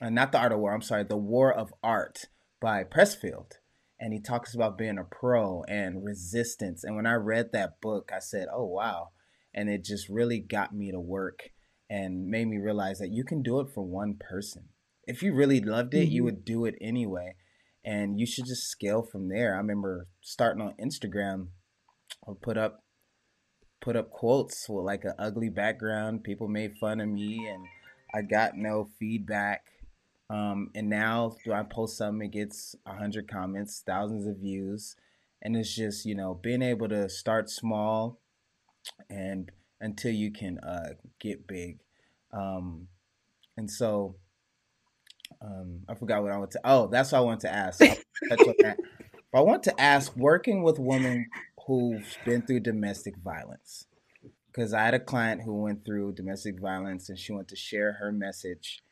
and 0.00 0.14
not 0.14 0.32
the 0.32 0.38
Art 0.38 0.52
of 0.52 0.58
War. 0.58 0.74
I'm 0.74 0.82
sorry, 0.82 1.04
The 1.04 1.16
War 1.16 1.52
of 1.52 1.72
Art 1.82 2.26
by 2.60 2.84
Pressfield. 2.84 3.52
And 3.98 4.12
he 4.12 4.20
talks 4.20 4.54
about 4.54 4.78
being 4.78 4.98
a 4.98 5.04
pro 5.04 5.62
and 5.68 6.04
resistance. 6.04 6.82
And 6.82 6.96
when 6.96 7.06
I 7.06 7.14
read 7.14 7.50
that 7.52 7.80
book, 7.80 8.10
I 8.12 8.18
said, 8.18 8.48
"Oh 8.52 8.64
wow!" 8.64 9.10
And 9.54 9.70
it 9.70 9.84
just 9.84 10.08
really 10.08 10.40
got 10.40 10.74
me 10.74 10.90
to 10.90 10.98
work 10.98 11.50
and 11.88 12.26
made 12.26 12.48
me 12.48 12.58
realize 12.58 12.98
that 12.98 13.12
you 13.12 13.22
can 13.22 13.42
do 13.42 13.60
it 13.60 13.68
for 13.72 13.84
one 13.84 14.14
person. 14.18 14.70
If 15.06 15.22
you 15.22 15.34
really 15.34 15.60
loved 15.60 15.94
it, 15.94 16.06
mm-hmm. 16.06 16.12
you 16.12 16.24
would 16.24 16.44
do 16.44 16.64
it 16.64 16.74
anyway. 16.80 17.36
And 17.84 18.18
you 18.18 18.26
should 18.26 18.46
just 18.46 18.68
scale 18.68 19.02
from 19.02 19.28
there. 19.28 19.54
I 19.54 19.58
remember 19.58 20.08
starting 20.20 20.62
on 20.62 20.74
Instagram, 20.82 21.48
I 22.26 22.32
put 22.40 22.56
up 22.56 22.82
put 23.82 23.96
up 23.96 24.10
quotes 24.10 24.68
with 24.68 24.86
like 24.86 25.04
an 25.04 25.12
ugly 25.18 25.50
background. 25.50 26.24
People 26.24 26.48
made 26.48 26.78
fun 26.78 27.00
of 27.00 27.08
me 27.08 27.46
and 27.46 27.66
I 28.14 28.22
got 28.22 28.56
no 28.56 28.88
feedback. 28.98 29.66
Um, 30.30 30.70
and 30.74 30.88
now 30.88 31.36
do 31.44 31.52
I 31.52 31.62
post 31.64 31.98
something, 31.98 32.26
it 32.26 32.32
gets 32.32 32.74
hundred 32.86 33.28
comments, 33.28 33.82
thousands 33.84 34.26
of 34.26 34.38
views. 34.38 34.96
And 35.42 35.56
it's 35.56 35.74
just, 35.74 36.06
you 36.06 36.14
know, 36.14 36.38
being 36.40 36.62
able 36.62 36.88
to 36.88 37.08
start 37.08 37.50
small 37.50 38.20
and 39.10 39.50
until 39.80 40.12
you 40.12 40.30
can 40.30 40.58
uh, 40.60 40.90
get 41.20 41.46
big. 41.46 41.80
Um, 42.32 42.86
and 43.56 43.68
so 43.68 44.14
um, 45.42 45.80
I 45.88 45.94
forgot 45.96 46.22
what 46.22 46.32
I 46.32 46.38
want 46.38 46.52
to. 46.52 46.60
Oh, 46.64 46.86
that's 46.86 47.12
what 47.12 47.18
I 47.18 47.22
want 47.22 47.40
to 47.40 47.52
ask. 47.52 47.82
I 49.34 49.40
want 49.40 49.62
to 49.64 49.80
ask, 49.80 50.14
working 50.14 50.62
with 50.62 50.78
women 50.78 51.26
who've 51.66 52.16
been 52.24 52.42
through 52.42 52.60
domestic 52.60 53.16
violence, 53.16 53.86
because 54.46 54.72
I 54.72 54.84
had 54.84 54.94
a 54.94 55.00
client 55.00 55.42
who 55.42 55.62
went 55.62 55.84
through 55.84 56.12
domestic 56.12 56.60
violence, 56.60 57.08
and 57.08 57.18
she 57.18 57.32
wanted 57.32 57.48
to 57.48 57.56
share 57.56 57.94
her 57.94 58.12
message. 58.12 58.82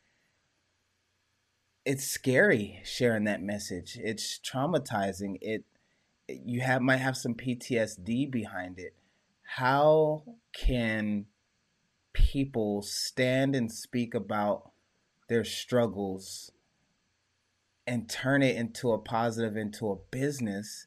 It's 1.85 2.05
scary 2.05 2.81
sharing 2.85 3.25
that 3.25 3.43
message. 3.43 3.99
It's 4.03 4.39
traumatizing. 4.39 5.39
It 5.41 5.65
you 6.29 6.61
have 6.61 6.81
might 6.81 6.99
have 6.99 7.17
some 7.17 7.35
PTSD 7.35 8.31
behind 8.31 8.79
it 8.79 8.95
how 9.57 10.23
can 10.53 11.27
people 12.13 12.83
stand 12.83 13.57
and 13.57 13.71
speak 13.71 14.15
about 14.15 14.71
their 15.29 15.43
struggles 15.43 16.53
and 17.85 18.09
turn 18.09 18.45
it 18.45 18.55
into 18.55 18.93
a 18.93 18.99
positive 18.99 19.57
into 19.57 19.91
a 19.91 19.97
business 20.13 20.87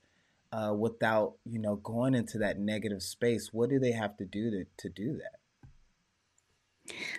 uh, 0.53 0.73
without 0.73 1.33
you 1.45 1.59
know 1.59 1.77
going 1.77 2.13
into 2.13 2.37
that 2.37 2.59
negative 2.59 3.01
space 3.01 3.49
what 3.51 3.69
do 3.69 3.79
they 3.79 3.91
have 3.91 4.15
to 4.17 4.25
do 4.25 4.51
to, 4.51 4.65
to 4.77 4.89
do 4.89 5.17
that? 5.17 5.69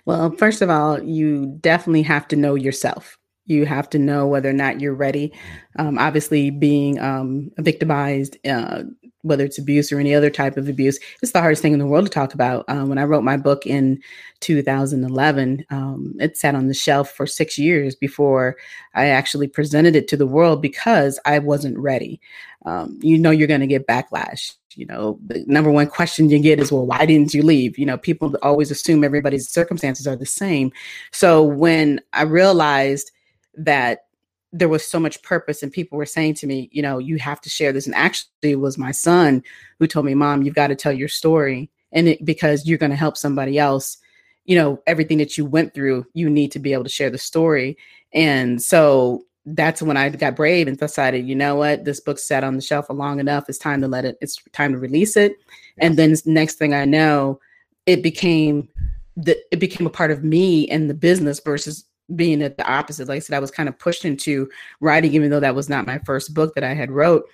Well 0.04 0.30
first 0.30 0.62
of 0.62 0.70
all 0.70 1.02
you 1.02 1.58
definitely 1.60 2.02
have 2.02 2.28
to 2.28 2.36
know 2.36 2.54
yourself. 2.54 3.18
You 3.46 3.66
have 3.66 3.90
to 3.90 3.98
know 3.98 4.26
whether 4.26 4.48
or 4.48 4.54
not 4.54 4.80
you're 4.80 4.94
ready. 4.94 5.30
Um, 5.78 5.98
obviously, 5.98 6.48
being 6.48 6.98
um, 6.98 7.50
victimized, 7.58 8.38
uh, 8.46 8.84
whether 9.24 9.44
it's 9.44 9.58
abuse 9.58 9.90
or 9.90 9.98
any 9.98 10.14
other 10.14 10.30
type 10.30 10.56
of 10.56 10.68
abuse, 10.68 10.98
it's 11.22 11.32
the 11.32 11.40
hardest 11.40 11.62
thing 11.62 11.72
in 11.72 11.78
the 11.78 11.86
world 11.86 12.04
to 12.04 12.10
talk 12.10 12.34
about. 12.34 12.64
Um, 12.68 12.88
when 12.88 12.98
I 12.98 13.04
wrote 13.04 13.24
my 13.24 13.36
book 13.36 13.66
in 13.66 14.00
2011, 14.40 15.64
um, 15.70 16.14
it 16.20 16.36
sat 16.36 16.54
on 16.54 16.68
the 16.68 16.74
shelf 16.74 17.10
for 17.10 17.26
six 17.26 17.58
years 17.58 17.94
before 17.94 18.56
I 18.94 19.06
actually 19.06 19.48
presented 19.48 19.96
it 19.96 20.06
to 20.08 20.16
the 20.16 20.26
world 20.26 20.60
because 20.60 21.18
I 21.24 21.38
wasn't 21.38 21.78
ready. 21.78 22.20
Um, 22.66 22.98
you 23.02 23.18
know, 23.18 23.30
you're 23.30 23.48
going 23.48 23.60
to 23.60 23.66
get 23.66 23.86
backlash. 23.86 24.54
You 24.76 24.86
know, 24.86 25.18
the 25.26 25.44
number 25.46 25.70
one 25.70 25.86
question 25.86 26.30
you 26.30 26.38
get 26.38 26.58
is, 26.58 26.72
well, 26.72 26.86
why 26.86 27.06
didn't 27.06 27.32
you 27.32 27.42
leave? 27.42 27.78
You 27.78 27.86
know, 27.86 27.96
people 27.96 28.36
always 28.42 28.70
assume 28.70 29.04
everybody's 29.04 29.48
circumstances 29.48 30.06
are 30.06 30.16
the 30.16 30.26
same. 30.26 30.72
So 31.12 31.42
when 31.42 32.00
I 32.12 32.22
realized 32.22 33.10
that 33.56 34.06
there 34.54 34.68
was 34.68 34.86
so 34.86 35.00
much 35.00 35.20
purpose 35.22 35.64
and 35.64 35.72
people 35.72 35.98
were 35.98 36.06
saying 36.06 36.32
to 36.32 36.46
me 36.46 36.68
you 36.72 36.80
know 36.80 36.98
you 36.98 37.18
have 37.18 37.40
to 37.40 37.50
share 37.50 37.72
this. 37.72 37.86
And 37.86 37.94
actually 37.94 38.28
it 38.42 38.60
was 38.60 38.78
my 38.78 38.92
son 38.92 39.42
who 39.78 39.86
told 39.86 40.06
me 40.06 40.14
mom 40.14 40.42
you've 40.42 40.54
got 40.54 40.68
to 40.68 40.76
tell 40.76 40.92
your 40.92 41.08
story 41.08 41.68
and 41.92 42.08
it, 42.08 42.24
because 42.24 42.66
you're 42.66 42.78
going 42.78 42.90
to 42.90 42.96
help 42.96 43.16
somebody 43.16 43.58
else 43.58 43.98
you 44.44 44.56
know 44.56 44.80
everything 44.86 45.18
that 45.18 45.36
you 45.36 45.44
went 45.44 45.74
through 45.74 46.06
you 46.14 46.30
need 46.30 46.52
to 46.52 46.58
be 46.60 46.72
able 46.72 46.84
to 46.84 46.90
share 46.90 47.10
the 47.10 47.18
story. 47.18 47.76
And 48.12 48.62
so 48.62 49.24
that's 49.46 49.82
when 49.82 49.98
i 49.98 50.08
got 50.08 50.36
brave 50.36 50.68
and 50.68 50.78
decided 50.78 51.26
you 51.26 51.34
know 51.34 51.56
what? 51.56 51.84
This 51.84 52.00
book 52.00 52.18
sat 52.18 52.44
on 52.44 52.54
the 52.54 52.62
shelf 52.62 52.86
for 52.86 52.94
long 52.94 53.20
enough. 53.20 53.48
It's 53.48 53.58
time 53.58 53.80
to 53.80 53.88
let 53.88 54.04
it 54.04 54.16
it's 54.20 54.38
time 54.52 54.72
to 54.72 54.78
release 54.78 55.16
it. 55.16 55.34
And 55.78 55.98
then 55.98 56.14
next 56.24 56.54
thing 56.54 56.74
i 56.74 56.84
know 56.84 57.40
it 57.86 58.02
became 58.02 58.68
the 59.16 59.36
it 59.50 59.58
became 59.58 59.86
a 59.86 59.90
part 59.90 60.10
of 60.10 60.22
me 60.22 60.68
and 60.68 60.88
the 60.88 60.94
business 60.94 61.40
versus 61.40 61.84
being 62.14 62.42
at 62.42 62.56
the 62.56 62.70
opposite. 62.70 63.08
Like 63.08 63.16
I 63.16 63.20
said, 63.20 63.36
I 63.36 63.40
was 63.40 63.50
kind 63.50 63.68
of 63.68 63.78
pushed 63.78 64.04
into 64.04 64.48
writing, 64.80 65.14
even 65.14 65.30
though 65.30 65.40
that 65.40 65.54
was 65.54 65.68
not 65.68 65.86
my 65.86 65.98
first 66.00 66.34
book 66.34 66.54
that 66.54 66.64
I 66.64 66.74
had 66.74 66.90
wrote. 66.90 67.24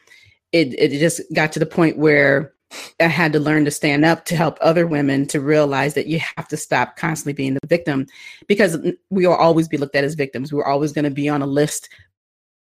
It 0.52 0.74
it 0.78 0.98
just 0.98 1.20
got 1.34 1.52
to 1.52 1.58
the 1.58 1.66
point 1.66 1.98
where 1.98 2.54
I 3.00 3.06
had 3.06 3.32
to 3.32 3.40
learn 3.40 3.64
to 3.64 3.70
stand 3.70 4.04
up 4.04 4.24
to 4.26 4.36
help 4.36 4.58
other 4.60 4.86
women 4.86 5.26
to 5.28 5.40
realize 5.40 5.94
that 5.94 6.06
you 6.06 6.20
have 6.36 6.46
to 6.48 6.56
stop 6.56 6.96
constantly 6.96 7.32
being 7.32 7.54
the 7.54 7.66
victim 7.66 8.06
because 8.46 8.78
we 9.10 9.26
will 9.26 9.34
always 9.34 9.66
be 9.68 9.76
looked 9.76 9.96
at 9.96 10.04
as 10.04 10.14
victims. 10.14 10.52
We're 10.52 10.64
always 10.64 10.92
going 10.92 11.04
to 11.04 11.10
be 11.10 11.28
on 11.28 11.42
a 11.42 11.46
list. 11.46 11.88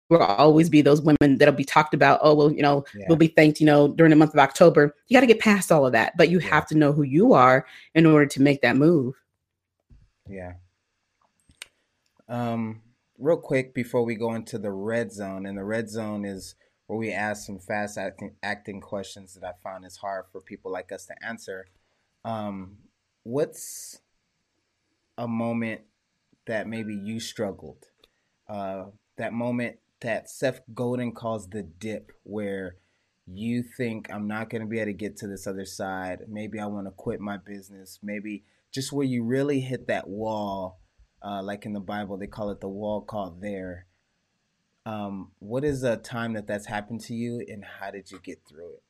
We'll 0.09 0.23
always 0.23 0.71
be 0.71 0.81
those 0.81 1.03
women 1.03 1.37
that'll 1.37 1.55
be 1.55 1.64
talked 1.64 1.92
about. 1.92 2.21
Oh, 2.23 2.35
well, 2.35 2.51
you 2.51 2.62
know, 2.62 2.85
yeah. 2.94 3.05
we'll 3.09 3.18
be 3.18 3.27
thanked, 3.27 3.61
you 3.61 3.66
know, 3.66 3.88
during 3.88 4.11
the 4.11 4.16
month 4.16 4.33
of 4.33 4.40
October. 4.40 4.94
You 5.09 5.16
got 5.16 5.21
to 5.21 5.27
get 5.27 5.40
past 5.40 5.71
all 5.71 5.85
of 5.85 5.92
that, 5.92 6.16
but 6.16 6.31
you 6.31 6.40
yeah. 6.40 6.49
have 6.49 6.66
to 6.68 6.75
know 6.75 6.92
who 6.92 7.03
you 7.03 7.35
are 7.35 7.66
in 7.94 8.07
order 8.07 8.25
to 8.25 8.42
make 8.42 8.62
that 8.62 8.77
move. 8.77 9.14
Yeah. 10.27 10.55
Um, 12.28 12.82
real 13.18 13.38
quick 13.38 13.74
before 13.74 14.04
we 14.04 14.14
go 14.14 14.34
into 14.34 14.58
the 14.58 14.70
red 14.70 15.12
zone, 15.12 15.46
and 15.46 15.56
the 15.56 15.64
red 15.64 15.88
zone 15.88 16.24
is 16.24 16.54
where 16.86 16.98
we 16.98 17.12
ask 17.12 17.46
some 17.46 17.58
fast 17.58 17.98
acting, 17.98 18.34
acting 18.42 18.80
questions 18.80 19.34
that 19.34 19.46
I 19.46 19.52
find 19.62 19.84
is 19.84 19.98
hard 19.98 20.24
for 20.32 20.40
people 20.40 20.72
like 20.72 20.92
us 20.92 21.06
to 21.06 21.14
answer. 21.24 21.66
Um, 22.24 22.78
what's 23.22 24.00
a 25.16 25.28
moment 25.28 25.82
that 26.46 26.66
maybe 26.66 26.94
you 26.94 27.20
struggled? 27.20 27.86
Uh, 28.48 28.86
that 29.16 29.32
moment 29.32 29.78
that 30.00 30.30
Seth 30.30 30.60
Godin 30.72 31.12
calls 31.12 31.48
the 31.48 31.62
dip, 31.62 32.12
where 32.22 32.76
you 33.26 33.62
think 33.62 34.10
I'm 34.10 34.26
not 34.26 34.48
going 34.48 34.62
to 34.62 34.68
be 34.68 34.78
able 34.78 34.86
to 34.86 34.94
get 34.94 35.16
to 35.18 35.26
this 35.26 35.46
other 35.46 35.66
side. 35.66 36.20
Maybe 36.28 36.58
I 36.58 36.66
want 36.66 36.86
to 36.86 36.92
quit 36.92 37.20
my 37.20 37.36
business. 37.36 37.98
Maybe 38.02 38.44
just 38.72 38.92
where 38.92 39.06
you 39.06 39.24
really 39.24 39.60
hit 39.60 39.86
that 39.88 40.08
wall 40.08 40.77
uh, 41.22 41.42
like 41.42 41.66
in 41.66 41.72
the 41.72 41.81
Bible, 41.81 42.16
they 42.16 42.26
call 42.26 42.50
it 42.50 42.61
the 42.61 42.68
wall 42.68 43.00
called 43.02 43.40
there. 43.40 43.87
Um, 44.87 45.33
what 45.38 45.64
is 45.64 45.83
a 45.83 45.96
time 45.96 46.33
that 46.35 46.46
that's 46.46 46.66
happened 46.66 47.00
to 47.02 47.14
you, 47.14 47.44
and 47.48 47.64
how 47.64 47.90
did 47.90 48.11
you 48.11 48.18
get 48.22 48.40
through 48.48 48.74
it? 48.74 48.83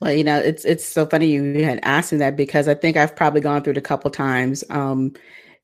Well, 0.00 0.12
you 0.12 0.24
know, 0.24 0.38
it's 0.38 0.64
it's 0.64 0.86
so 0.86 1.06
funny 1.06 1.26
you 1.26 1.64
had 1.64 1.80
asked 1.82 2.12
me 2.12 2.18
that 2.18 2.36
because 2.36 2.68
I 2.68 2.74
think 2.74 2.96
I've 2.96 3.16
probably 3.16 3.40
gone 3.40 3.62
through 3.62 3.72
it 3.72 3.78
a 3.78 3.82
couple 3.82 4.10
times 4.10 4.62
um, 4.70 5.12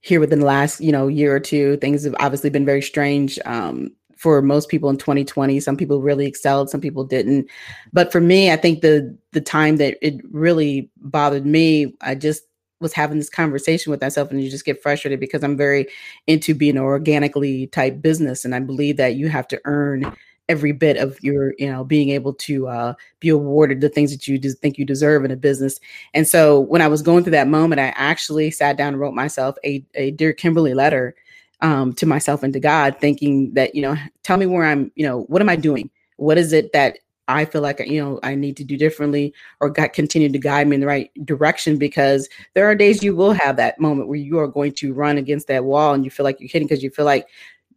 here 0.01 0.21
within 0.21 0.41
the 0.41 0.47
last 0.47 0.81
you 0.81 0.93
know 0.93 1.09
year 1.09 1.35
or 1.35 1.41
two. 1.41 1.77
Things 1.79 2.05
have 2.05 2.15
obviously 2.19 2.51
been 2.51 2.67
very 2.67 2.83
strange 2.83 3.39
um, 3.45 3.91
for 4.17 4.41
most 4.43 4.69
people 4.69 4.89
in 4.89 4.97
2020. 4.97 5.61
Some 5.61 5.77
people 5.77 6.01
really 6.01 6.27
excelled, 6.27 6.71
some 6.71 6.81
people 6.81 7.05
didn't. 7.05 7.49
But 7.93 8.13
for 8.13 8.21
me, 8.21 8.51
I 8.51 8.57
think 8.57 8.81
the 8.81 9.17
the 9.33 9.41
time 9.41 9.77
that 9.77 9.99
it 10.01 10.21
really 10.31 10.91
bothered 10.97 11.47
me, 11.47 11.95
I 12.01 12.15
just 12.15 12.43
was 12.83 12.93
having 12.93 13.19
this 13.19 13.31
conversation 13.31 13.91
with 13.91 14.01
myself 14.01 14.31
and 14.31 14.43
you 14.43 14.51
just 14.51 14.65
get 14.65 14.83
frustrated 14.83 15.21
because 15.21 15.43
I'm 15.43 15.57
very 15.57 15.87
into 16.27 16.55
being 16.55 16.77
an 16.77 16.83
organically 16.83 17.69
type 17.69 18.03
business 18.03 18.45
and 18.45 18.55
I 18.55 18.61
believe 18.61 18.97
that 18.99 19.15
you 19.15 19.29
have 19.29 19.49
to 19.49 19.61
earn 19.65 20.13
every 20.49 20.73
bit 20.73 20.97
of 20.97 21.19
your 21.23 21.55
you 21.59 21.71
know 21.71 21.85
being 21.85 22.11
able 22.11 22.35
to 22.35 22.69
uh, 22.69 22.95
be 23.21 23.29
awarded 23.29 23.81
the 23.81 23.89
things 23.89 24.11
that 24.11 24.27
you 24.27 24.39
just 24.39 24.59
think 24.59 24.77
you 24.77 24.85
deserve 24.85 25.25
in 25.25 25.31
a 25.31 25.37
business. 25.37 25.81
And 26.15 26.27
so 26.29 26.61
when 26.61 26.83
i 26.83 26.89
was 26.89 27.01
going 27.03 27.25
through 27.25 27.31
that 27.31 27.49
moment 27.49 27.81
i 27.81 27.93
actually 27.97 28.51
sat 28.51 28.77
down 28.77 28.89
and 28.89 29.01
wrote 29.01 29.15
myself 29.15 29.57
a, 29.65 29.85
a 29.95 30.11
dear 30.13 30.33
kimberly 30.33 30.75
letter 30.75 31.15
um, 31.61 31.93
to 31.95 32.07
myself 32.07 32.43
and 32.43 32.53
to 32.53 32.61
god 32.61 32.99
thinking 33.01 33.55
that 33.55 33.75
you 33.75 33.83
know 33.83 33.97
tell 34.25 34.37
me 34.37 34.47
where 34.47 34.65
i'm 34.65 34.91
you 34.95 35.07
know 35.07 35.23
what 35.23 35.41
am 35.41 35.49
i 35.49 35.57
doing? 35.57 35.91
What 36.17 36.39
is 36.39 36.53
it 36.53 36.73
that 36.73 36.99
I 37.29 37.45
feel 37.45 37.61
like 37.61 37.79
you 37.81 38.03
know 38.03 38.19
I 38.23 38.35
need 38.35 38.57
to 38.59 38.65
do 38.65 38.77
differently 38.77 39.33
or 39.61 39.71
got 39.71 39.93
continue 39.93 40.31
to 40.31 40.39
guide 40.39 40.67
me 40.67 40.75
in 40.75 40.81
the 40.81 40.87
right 40.87 41.11
direction 41.25 41.79
because 41.79 42.29
there 42.55 42.67
are 42.67 42.75
days 42.75 43.03
you 43.03 43.15
will 43.15 43.33
have 43.33 43.57
that 43.57 43.81
moment 43.81 44.09
where 44.09 44.19
you 44.19 44.39
are 44.39 44.49
going 44.49 44.73
to 44.75 44.93
run 44.93 45.19
against 45.19 45.47
that 45.49 45.65
wall 45.65 45.95
and 45.95 46.05
you 46.05 46.11
feel 46.11 46.25
like 46.25 46.41
you're 46.41 46.49
hitting 46.49 46.67
because 46.67 46.83
you 46.83 46.91
feel 46.91 47.05
like 47.05 47.29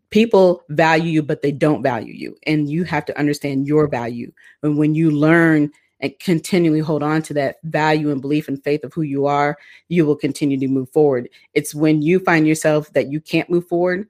people 0.10 0.64
value 0.70 1.12
you 1.12 1.22
but 1.22 1.42
they 1.42 1.52
don't 1.52 1.84
value 1.84 2.14
you. 2.14 2.36
And 2.48 2.70
you 2.70 2.84
have 2.86 3.06
to 3.06 3.20
understand 3.20 3.68
your 3.68 3.88
value. 3.88 4.32
And 4.64 4.78
when 4.78 4.96
you 4.96 5.12
learn 5.12 5.72
and 6.02 6.18
continually 6.20 6.80
hold 6.80 7.04
on 7.04 7.22
to 7.24 7.34
that 7.34 7.58
value 7.64 8.12
and 8.12 8.22
belief 8.22 8.48
and 8.48 8.64
faith 8.64 8.84
of 8.84 8.94
who 8.94 9.02
you 9.04 9.26
are 9.26 9.58
you 9.88 10.06
will 10.06 10.16
continue 10.16 10.60
to 10.60 10.68
move 10.68 10.90
forward. 10.90 11.30
It's 11.54 11.74
when 11.74 12.02
you 12.02 12.20
find 12.20 12.48
yourself 12.48 12.92
that 12.94 13.12
you 13.12 13.22
can't 13.22 13.50
move 13.50 13.68
forward 13.68 14.08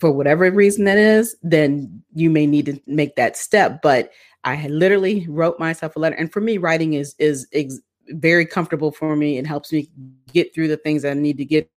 for 0.00 0.10
whatever 0.10 0.50
reason 0.50 0.84
that 0.86 0.98
is 0.98 1.36
then 1.42 2.02
you 2.14 2.30
may 2.30 2.46
need 2.46 2.66
to 2.66 2.80
make 2.86 3.16
that 3.16 3.36
step. 3.36 3.82
But 3.82 4.10
I 4.44 4.66
literally 4.68 5.26
wrote 5.28 5.58
myself 5.58 5.96
a 5.96 5.98
letter. 5.98 6.16
And 6.16 6.32
for 6.32 6.40
me, 6.40 6.58
writing 6.58 6.94
is 6.94 7.14
is 7.18 7.46
ex- 7.52 7.80
very 8.08 8.46
comfortable 8.46 8.90
for 8.92 9.16
me. 9.16 9.38
It 9.38 9.46
helps 9.46 9.72
me 9.72 9.88
get 10.32 10.54
through 10.54 10.68
the 10.68 10.76
things 10.78 11.04
I 11.04 11.14
need 11.14 11.36
to 11.38 11.44
get 11.44 11.70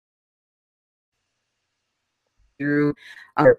through. 2.59 2.95
Um, 3.37 3.55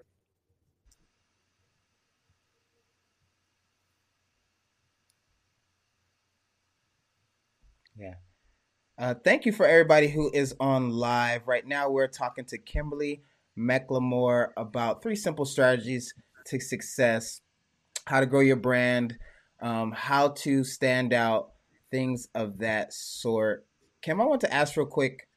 Yeah. 7.96 8.14
Uh, 8.98 9.14
thank 9.24 9.46
you 9.46 9.52
for 9.52 9.66
everybody 9.66 10.08
who 10.08 10.30
is 10.32 10.54
on 10.60 10.90
live. 10.90 11.46
Right 11.48 11.66
now, 11.66 11.90
we're 11.90 12.08
talking 12.08 12.44
to 12.46 12.58
Kimberly 12.58 13.22
McLemore 13.58 14.48
about 14.56 15.02
three 15.02 15.16
simple 15.16 15.44
strategies 15.44 16.12
to 16.46 16.60
success, 16.60 17.40
how 18.06 18.20
to 18.20 18.26
grow 18.26 18.40
your 18.40 18.56
brand, 18.56 19.16
um, 19.60 19.92
how 19.92 20.28
to 20.28 20.64
stand 20.64 21.12
out, 21.12 21.52
things 21.90 22.28
of 22.34 22.58
that 22.58 22.92
sort. 22.92 23.66
Kim, 24.02 24.20
I 24.20 24.24
want 24.24 24.40
to 24.42 24.52
ask 24.52 24.76
real 24.76 24.86
quick. 24.86 25.28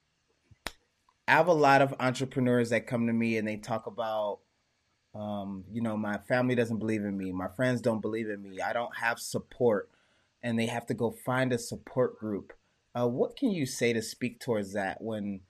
I 1.27 1.33
have 1.33 1.47
a 1.47 1.53
lot 1.53 1.81
of 1.81 1.93
entrepreneurs 1.99 2.69
that 2.69 2.87
come 2.87 3.07
to 3.07 3.13
me 3.13 3.37
and 3.37 3.47
they 3.47 3.57
talk 3.57 3.85
about, 3.85 4.39
um, 5.13 5.65
you 5.71 5.81
know, 5.81 5.97
my 5.97 6.17
family 6.17 6.55
doesn't 6.55 6.79
believe 6.79 7.03
in 7.03 7.17
me, 7.17 7.31
my 7.31 7.49
friends 7.49 7.81
don't 7.81 8.01
believe 8.01 8.29
in 8.29 8.41
me, 8.41 8.61
I 8.61 8.71
don't 8.71 8.95
have 8.97 9.19
support, 9.19 9.89
and 10.41 10.57
they 10.57 10.67
have 10.67 10.85
to 10.87 10.93
go 10.93 11.11
find 11.11 11.51
a 11.51 11.57
support 11.57 12.17
group. 12.17 12.53
Uh, 12.97 13.07
what 13.07 13.35
can 13.35 13.51
you 13.51 13.65
say 13.65 13.93
to 13.93 14.01
speak 14.01 14.39
towards 14.39 14.73
that 14.73 15.01
when 15.01 15.41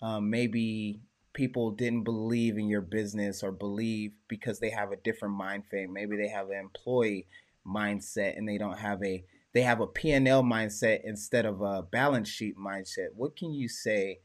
um, 0.00 0.30
maybe 0.30 1.00
people 1.34 1.70
didn't 1.70 2.04
believe 2.04 2.56
in 2.56 2.68
your 2.68 2.80
business 2.80 3.42
or 3.42 3.52
believe 3.52 4.12
because 4.28 4.60
they 4.60 4.70
have 4.70 4.92
a 4.92 4.96
different 4.96 5.34
mind 5.34 5.64
frame? 5.68 5.92
Maybe 5.92 6.16
they 6.16 6.28
have 6.28 6.48
an 6.48 6.56
employee 6.56 7.26
mindset 7.66 8.38
and 8.38 8.48
they 8.48 8.58
don't 8.58 8.78
have 8.78 9.02
a 9.02 9.24
they 9.52 9.62
have 9.62 9.80
a 9.80 9.86
P&L 9.86 10.42
mindset 10.42 11.02
instead 11.04 11.46
of 11.46 11.60
a 11.60 11.82
balance 11.82 12.28
sheet 12.28 12.56
mindset. 12.58 13.08
What 13.14 13.36
can 13.36 13.52
you 13.52 13.68
say 13.68 14.18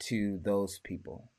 to 0.00 0.40
those 0.42 0.78
people? 0.78 1.30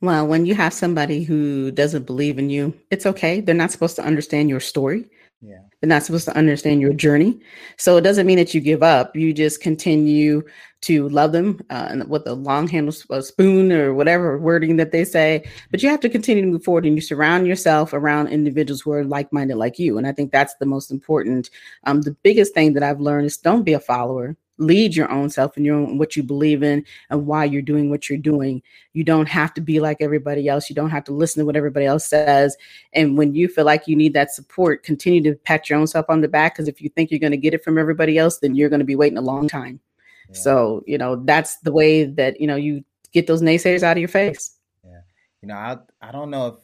Well, 0.00 0.26
when 0.26 0.46
you 0.46 0.54
have 0.54 0.72
somebody 0.72 1.24
who 1.24 1.70
doesn't 1.70 2.06
believe 2.06 2.38
in 2.38 2.48
you, 2.48 2.74
it's 2.90 3.04
okay. 3.04 3.40
They're 3.40 3.54
not 3.54 3.72
supposed 3.72 3.96
to 3.96 4.04
understand 4.04 4.48
your 4.48 4.60
story. 4.60 5.10
Yeah. 5.42 5.58
They're 5.80 5.88
not 5.88 6.02
supposed 6.02 6.24
to 6.26 6.36
understand 6.36 6.80
your 6.80 6.94
journey. 6.94 7.38
So 7.76 7.96
it 7.98 8.00
doesn't 8.00 8.26
mean 8.26 8.38
that 8.38 8.54
you 8.54 8.60
give 8.60 8.82
up. 8.82 9.14
You 9.14 9.32
just 9.32 9.60
continue 9.60 10.42
to 10.82 11.08
love 11.10 11.32
them 11.32 11.60
uh, 11.70 12.04
with 12.08 12.26
a 12.26 12.32
long 12.32 12.68
handle 12.68 12.92
spoon 12.92 13.70
or 13.70 13.92
whatever 13.92 14.38
wording 14.38 14.76
that 14.76 14.92
they 14.92 15.04
say. 15.04 15.44
But 15.70 15.82
you 15.82 15.88
have 15.90 16.00
to 16.00 16.08
continue 16.08 16.42
to 16.42 16.48
move 16.48 16.64
forward 16.64 16.86
and 16.86 16.96
you 16.96 17.02
surround 17.02 17.46
yourself 17.46 17.92
around 17.92 18.28
individuals 18.28 18.80
who 18.80 18.92
are 18.92 19.04
like 19.04 19.32
minded 19.32 19.56
like 19.56 19.78
you. 19.78 19.98
And 19.98 20.06
I 20.06 20.12
think 20.12 20.32
that's 20.32 20.54
the 20.56 20.66
most 20.66 20.90
important. 20.90 21.50
Um, 21.84 22.00
the 22.00 22.16
biggest 22.22 22.54
thing 22.54 22.72
that 22.72 22.82
I've 22.82 23.00
learned 23.00 23.26
is 23.26 23.36
don't 23.36 23.62
be 23.62 23.74
a 23.74 23.80
follower 23.80 24.36
lead 24.58 24.96
your 24.96 25.10
own 25.10 25.28
self 25.28 25.56
and 25.56 25.66
your 25.66 25.76
own 25.76 25.98
what 25.98 26.16
you 26.16 26.22
believe 26.22 26.62
in 26.62 26.84
and 27.10 27.26
why 27.26 27.44
you're 27.44 27.62
doing 27.62 27.90
what 27.90 28.08
you're 28.08 28.18
doing. 28.18 28.62
You 28.94 29.04
don't 29.04 29.28
have 29.28 29.52
to 29.54 29.60
be 29.60 29.80
like 29.80 29.98
everybody 30.00 30.48
else. 30.48 30.70
You 30.70 30.76
don't 30.76 30.90
have 30.90 31.04
to 31.04 31.12
listen 31.12 31.40
to 31.40 31.46
what 31.46 31.56
everybody 31.56 31.86
else 31.86 32.06
says. 32.06 32.56
And 32.92 33.18
when 33.18 33.34
you 33.34 33.48
feel 33.48 33.64
like 33.64 33.86
you 33.86 33.96
need 33.96 34.14
that 34.14 34.32
support, 34.32 34.82
continue 34.82 35.22
to 35.24 35.34
pat 35.34 35.68
your 35.68 35.78
own 35.78 35.86
self 35.86 36.06
on 36.08 36.20
the 36.20 36.28
back 36.28 36.54
because 36.54 36.68
if 36.68 36.80
you 36.80 36.88
think 36.88 37.10
you're 37.10 37.20
going 37.20 37.32
to 37.32 37.36
get 37.36 37.54
it 37.54 37.64
from 37.64 37.78
everybody 37.78 38.18
else, 38.18 38.38
then 38.38 38.54
you're 38.54 38.70
going 38.70 38.80
to 38.80 38.86
be 38.86 38.96
waiting 38.96 39.18
a 39.18 39.22
long 39.22 39.48
time. 39.48 39.80
Yeah. 40.28 40.34
So, 40.36 40.82
you 40.86 40.98
know, 40.98 41.16
that's 41.16 41.58
the 41.58 41.72
way 41.72 42.04
that, 42.04 42.40
you 42.40 42.46
know, 42.46 42.56
you 42.56 42.84
get 43.12 43.26
those 43.26 43.42
naysayers 43.42 43.82
out 43.82 43.96
of 43.96 44.00
your 44.00 44.08
face. 44.08 44.56
Yeah. 44.84 45.00
You 45.42 45.48
know, 45.48 45.54
I 45.54 45.78
I 46.00 46.12
don't 46.12 46.30
know 46.30 46.46
if 46.48 46.54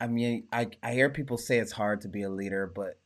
I 0.00 0.06
mean, 0.06 0.46
I 0.52 0.68
I 0.82 0.92
hear 0.92 1.08
people 1.08 1.38
say 1.38 1.58
it's 1.58 1.72
hard 1.72 2.02
to 2.02 2.08
be 2.08 2.22
a 2.22 2.30
leader, 2.30 2.70
but 2.74 2.98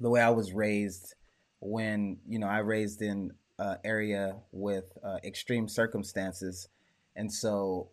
the 0.00 0.10
way 0.10 0.20
I 0.20 0.30
was 0.30 0.52
raised 0.52 1.14
when 1.62 2.18
you 2.28 2.38
know 2.38 2.48
I 2.48 2.58
raised 2.58 3.02
in 3.02 3.32
an 3.58 3.76
area 3.84 4.36
with 4.50 4.84
uh, 5.04 5.18
extreme 5.24 5.68
circumstances, 5.68 6.68
and 7.16 7.32
so 7.32 7.88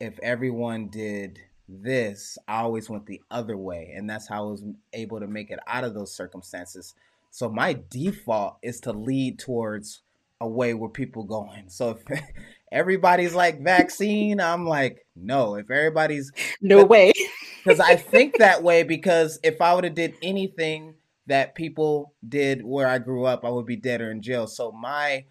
if 0.00 0.18
everyone 0.20 0.88
did 0.88 1.40
this, 1.68 2.38
I 2.46 2.60
always 2.60 2.88
went 2.88 3.06
the 3.06 3.20
other 3.30 3.56
way, 3.56 3.92
and 3.96 4.08
that's 4.08 4.28
how 4.28 4.46
I 4.46 4.50
was 4.50 4.64
able 4.92 5.20
to 5.20 5.26
make 5.26 5.50
it 5.50 5.58
out 5.66 5.84
of 5.84 5.94
those 5.94 6.14
circumstances. 6.14 6.94
So 7.30 7.48
my 7.48 7.78
default 7.90 8.58
is 8.62 8.80
to 8.80 8.92
lead 8.92 9.38
towards 9.38 10.02
a 10.40 10.48
way 10.48 10.74
where 10.74 10.90
people 10.90 11.24
going. 11.24 11.68
So 11.68 11.90
if 11.90 12.22
everybody's 12.72 13.34
like 13.34 13.62
vaccine, 13.62 14.40
I'm 14.40 14.66
like 14.66 15.06
no. 15.16 15.54
If 15.56 15.70
everybody's 15.70 16.32
no 16.60 16.84
way, 16.84 17.12
because 17.64 17.80
I 17.80 17.96
think 17.96 18.36
that 18.38 18.62
way 18.62 18.82
because 18.82 19.38
if 19.42 19.60
I 19.60 19.74
would 19.74 19.84
have 19.84 19.94
did 19.94 20.14
anything 20.22 20.94
that 21.28 21.54
people 21.54 22.14
did 22.26 22.64
where 22.64 22.88
I 22.88 22.98
grew 22.98 23.24
up, 23.24 23.44
I 23.44 23.50
would 23.50 23.66
be 23.66 23.76
dead 23.76 24.00
or 24.00 24.10
in 24.10 24.22
jail. 24.22 24.46
So 24.46 24.72
my 24.72 25.26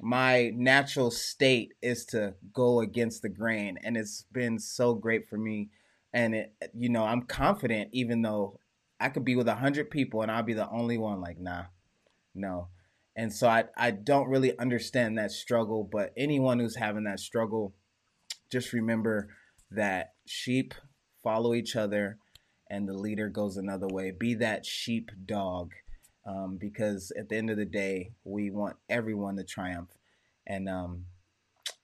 my 0.00 0.52
natural 0.54 1.10
state 1.10 1.74
is 1.82 2.04
to 2.06 2.34
go 2.52 2.80
against 2.80 3.22
the 3.22 3.28
grain 3.28 3.78
and 3.82 3.96
it's 3.96 4.24
been 4.32 4.58
so 4.58 4.94
great 4.94 5.28
for 5.28 5.36
me 5.36 5.70
and 6.12 6.34
it 6.34 6.52
you 6.72 6.88
know 6.88 7.04
i'm 7.04 7.22
confident 7.22 7.88
even 7.92 8.22
though 8.22 8.58
i 9.00 9.08
could 9.08 9.24
be 9.24 9.34
with 9.34 9.48
a 9.48 9.56
hundred 9.56 9.90
people 9.90 10.22
and 10.22 10.30
i'll 10.30 10.42
be 10.42 10.52
the 10.52 10.70
only 10.70 10.98
one 10.98 11.20
like 11.20 11.38
nah 11.38 11.64
no 12.32 12.68
and 13.16 13.32
so 13.32 13.48
i 13.48 13.64
i 13.76 13.90
don't 13.90 14.28
really 14.28 14.56
understand 14.58 15.18
that 15.18 15.32
struggle 15.32 15.82
but 15.82 16.12
anyone 16.16 16.60
who's 16.60 16.76
having 16.76 17.02
that 17.04 17.18
struggle 17.18 17.74
just 18.50 18.72
remember 18.72 19.28
that 19.70 20.12
sheep 20.26 20.74
follow 21.22 21.54
each 21.54 21.74
other 21.74 22.18
and 22.70 22.88
the 22.88 22.94
leader 22.94 23.28
goes 23.28 23.56
another 23.56 23.88
way. 23.88 24.10
Be 24.10 24.34
that 24.34 24.66
sheep 24.66 25.10
dog, 25.26 25.72
um, 26.26 26.56
because 26.56 27.12
at 27.18 27.28
the 27.28 27.36
end 27.36 27.50
of 27.50 27.56
the 27.56 27.64
day, 27.64 28.12
we 28.24 28.50
want 28.50 28.76
everyone 28.88 29.36
to 29.36 29.44
triumph. 29.44 29.90
And 30.46 30.68
um, 30.68 31.04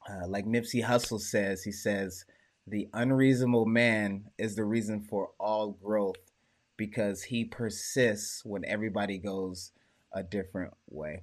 uh, 0.08 0.26
like 0.26 0.46
Nipsey 0.46 0.84
Hussle 0.84 1.20
says, 1.20 1.64
he 1.64 1.72
says, 1.72 2.24
the 2.66 2.88
unreasonable 2.94 3.66
man 3.66 4.24
is 4.38 4.56
the 4.56 4.64
reason 4.64 5.02
for 5.02 5.30
all 5.38 5.72
growth 5.72 6.16
because 6.76 7.24
he 7.24 7.44
persists 7.44 8.44
when 8.44 8.64
everybody 8.64 9.18
goes 9.18 9.72
a 10.12 10.22
different 10.22 10.72
way. 10.88 11.22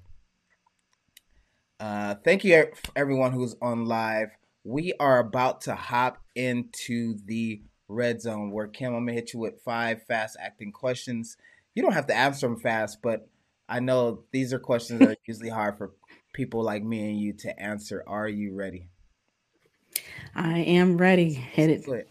Uh, 1.80 2.16
thank 2.24 2.44
you, 2.44 2.68
everyone 2.96 3.32
who's 3.32 3.56
on 3.62 3.86
live. 3.86 4.30
We 4.64 4.94
are 5.00 5.18
about 5.18 5.62
to 5.62 5.74
hop 5.74 6.22
into 6.36 7.18
the 7.26 7.64
red 7.92 8.22
zone 8.22 8.52
where 8.52 8.68
Kim, 8.68 8.94
I'm 8.94 9.06
gonna 9.06 9.14
hit 9.14 9.34
you 9.34 9.40
with 9.40 9.62
five 9.62 10.04
fast 10.04 10.38
acting 10.40 10.72
questions. 10.72 11.38
You 11.76 11.84
don't 11.84 11.94
have 11.94 12.08
to 12.08 12.16
answer 12.16 12.48
them 12.48 12.60
fast, 12.60 13.02
but 13.02 13.28
I 13.68 13.80
know 13.80 14.24
these 14.32 14.54
are 14.54 14.60
questions 14.60 15.00
that 15.00 15.10
are 15.10 15.16
usually 15.28 15.50
hard 15.50 15.78
for 15.78 15.92
people 16.34 16.64
like 16.64 16.84
me 16.84 17.10
and 17.10 17.20
you 17.20 17.34
to 17.34 17.60
answer. 17.60 18.04
Are 18.08 18.28
you 18.28 18.54
ready? 18.54 18.88
I 20.34 20.60
am 20.60 20.98
ready. 20.98 21.34
Hit 21.34 21.70
it. 21.70 21.88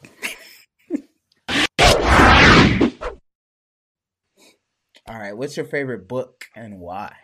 All 5.08 5.18
right. 5.18 5.36
What's 5.36 5.56
your 5.56 5.66
favorite 5.66 6.06
book 6.06 6.44
and 6.54 6.78
why? 6.78 7.14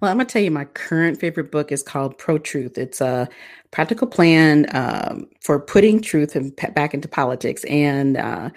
Well, 0.00 0.10
I'm 0.10 0.16
going 0.16 0.26
to 0.26 0.32
tell 0.32 0.42
you 0.42 0.50
my 0.50 0.64
current 0.64 1.20
favorite 1.20 1.52
book 1.52 1.70
is 1.70 1.82
called 1.82 2.16
Pro 2.16 2.38
Truth. 2.38 2.78
It's 2.78 3.02
a 3.02 3.28
practical 3.70 4.06
plan 4.06 4.66
um, 4.74 5.28
for 5.42 5.60
putting 5.60 6.00
truth 6.00 6.34
in, 6.34 6.50
back 6.74 6.94
into 6.94 7.06
politics. 7.06 7.64
And 7.64 8.16
uh, 8.16 8.50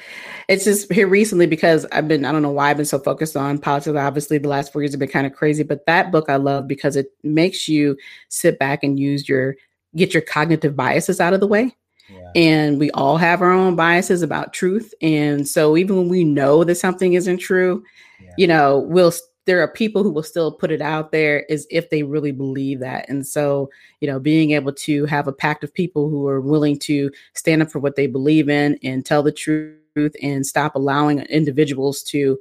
it's 0.47 0.63
just 0.63 0.91
here 0.91 1.07
recently 1.07 1.45
because 1.45 1.85
I've 1.91 2.07
been, 2.07 2.23
I 2.23 2.31
don't 2.31 2.43
know 2.43 2.51
why 2.51 2.69
I've 2.69 2.77
been 2.77 2.85
so 2.85 2.97
focused 2.97 3.35
on 3.35 3.57
politics. 3.57 3.97
Obviously, 3.97 4.37
the 4.37 4.47
last 4.47 4.71
four 4.71 4.81
years 4.81 4.91
have 4.91 4.99
been 4.99 5.09
kind 5.09 5.27
of 5.27 5.33
crazy, 5.33 5.63
but 5.63 5.85
that 5.85 6.11
book 6.11 6.29
I 6.29 6.37
love 6.37 6.67
because 6.67 6.95
it 6.95 7.07
makes 7.23 7.67
you 7.67 7.97
sit 8.29 8.57
back 8.57 8.81
and 8.81 8.97
use 8.97 9.27
your, 9.27 9.55
get 9.95 10.13
your 10.13 10.23
cognitive 10.23 10.77
biases 10.77 11.19
out 11.19 11.33
of 11.33 11.41
the 11.41 11.47
way. 11.47 11.75
Yeah. 12.09 12.31
And 12.35 12.79
we 12.79 12.89
all 12.91 13.17
have 13.17 13.41
our 13.41 13.51
own 13.51 13.75
biases 13.75 14.21
about 14.21 14.53
truth. 14.53 14.93
And 15.01 15.47
so 15.47 15.75
even 15.75 15.97
when 15.97 16.09
we 16.09 16.23
know 16.23 16.63
that 16.63 16.75
something 16.75 17.13
isn't 17.13 17.37
true, 17.37 17.83
yeah. 18.21 18.31
you 18.37 18.47
know, 18.47 18.79
we'll 18.79 19.13
there 19.45 19.61
are 19.61 19.67
people 19.67 20.03
who 20.03 20.11
will 20.11 20.23
still 20.23 20.51
put 20.51 20.71
it 20.71 20.81
out 20.81 21.11
there 21.11 21.41
is 21.49 21.67
if 21.69 21.89
they 21.89 22.03
really 22.03 22.31
believe 22.31 22.79
that. 22.79 23.07
And 23.09 23.25
so, 23.25 23.69
you 23.99 24.07
know, 24.07 24.19
being 24.19 24.51
able 24.51 24.73
to 24.73 25.05
have 25.05 25.27
a 25.27 25.33
pact 25.33 25.63
of 25.63 25.73
people 25.73 26.09
who 26.09 26.27
are 26.27 26.41
willing 26.41 26.79
to 26.79 27.11
stand 27.33 27.61
up 27.61 27.71
for 27.71 27.79
what 27.79 27.95
they 27.95 28.07
believe 28.07 28.49
in 28.49 28.79
and 28.83 29.05
tell 29.05 29.23
the 29.23 29.31
truth 29.31 30.15
and 30.21 30.45
stop 30.45 30.75
allowing 30.75 31.19
individuals 31.23 32.03
to 32.03 32.39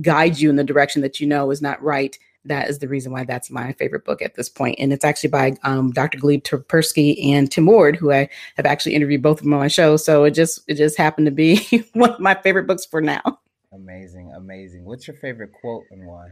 guide 0.00 0.38
you 0.38 0.50
in 0.50 0.56
the 0.56 0.64
direction 0.64 1.02
that 1.02 1.20
you 1.20 1.26
know 1.26 1.50
is 1.50 1.62
not 1.62 1.82
right. 1.82 2.18
That 2.46 2.68
is 2.68 2.78
the 2.78 2.88
reason 2.88 3.10
why 3.10 3.24
that's 3.24 3.50
my 3.50 3.72
favorite 3.72 4.04
book 4.04 4.20
at 4.20 4.34
this 4.34 4.50
point. 4.50 4.76
And 4.78 4.92
it's 4.92 5.04
actually 5.04 5.30
by 5.30 5.56
um, 5.62 5.92
Dr. 5.92 6.18
Gleb 6.18 6.42
Tsipursky 6.42 7.32
and 7.32 7.50
Tim 7.50 7.66
Ward, 7.66 7.96
who 7.96 8.12
I 8.12 8.28
have 8.56 8.66
actually 8.66 8.94
interviewed 8.94 9.22
both 9.22 9.38
of 9.38 9.44
them 9.44 9.54
on 9.54 9.60
my 9.60 9.68
show. 9.68 9.96
So 9.96 10.24
it 10.24 10.32
just 10.32 10.60
it 10.68 10.74
just 10.74 10.98
happened 10.98 11.26
to 11.26 11.30
be 11.30 11.84
one 11.94 12.10
of 12.10 12.20
my 12.20 12.34
favorite 12.34 12.66
books 12.66 12.84
for 12.84 13.00
now. 13.00 13.40
Amazing, 13.74 14.32
amazing. 14.36 14.84
What's 14.84 15.06
your 15.08 15.16
favorite 15.16 15.50
quote 15.52 15.84
and 15.90 16.06
why? 16.06 16.28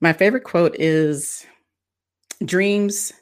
My 0.00 0.12
favorite 0.12 0.44
quote 0.44 0.74
is 0.78 1.46
dreams 2.44 3.12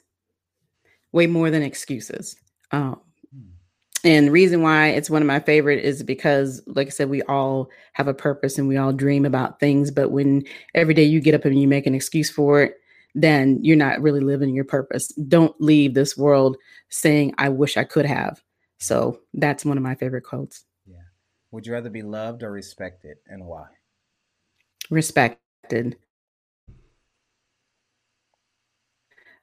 way 1.12 1.26
more 1.26 1.50
than 1.50 1.62
excuses. 1.62 2.34
Um, 2.72 3.00
and 4.04 4.26
the 4.26 4.32
reason 4.32 4.62
why 4.62 4.88
it's 4.88 5.08
one 5.08 5.22
of 5.22 5.28
my 5.28 5.40
favorite 5.40 5.82
is 5.82 6.02
because 6.02 6.62
like 6.66 6.88
i 6.88 6.90
said 6.90 7.08
we 7.08 7.22
all 7.22 7.70
have 7.94 8.06
a 8.06 8.14
purpose 8.14 8.58
and 8.58 8.68
we 8.68 8.76
all 8.76 8.92
dream 8.92 9.24
about 9.24 9.58
things 9.58 9.90
but 9.90 10.10
when 10.10 10.42
every 10.74 10.92
day 10.92 11.04
you 11.04 11.20
get 11.20 11.34
up 11.34 11.44
and 11.44 11.58
you 11.60 11.66
make 11.66 11.86
an 11.86 11.94
excuse 11.94 12.30
for 12.30 12.62
it 12.62 12.74
then 13.14 13.58
you're 13.62 13.76
not 13.76 14.02
really 14.02 14.20
living 14.20 14.54
your 14.54 14.64
purpose 14.64 15.08
don't 15.28 15.58
leave 15.60 15.94
this 15.94 16.16
world 16.16 16.56
saying 16.90 17.34
i 17.38 17.48
wish 17.48 17.76
i 17.76 17.84
could 17.84 18.04
have 18.04 18.42
so 18.78 19.18
that's 19.34 19.64
one 19.64 19.78
of 19.78 19.82
my 19.82 19.94
favorite 19.94 20.24
quotes 20.24 20.64
would 21.54 21.66
you 21.66 21.72
rather 21.72 21.90
be 21.90 22.02
loved 22.02 22.42
or 22.42 22.50
respected 22.50 23.18
and 23.28 23.46
why? 23.46 23.66
Respected. 24.90 25.96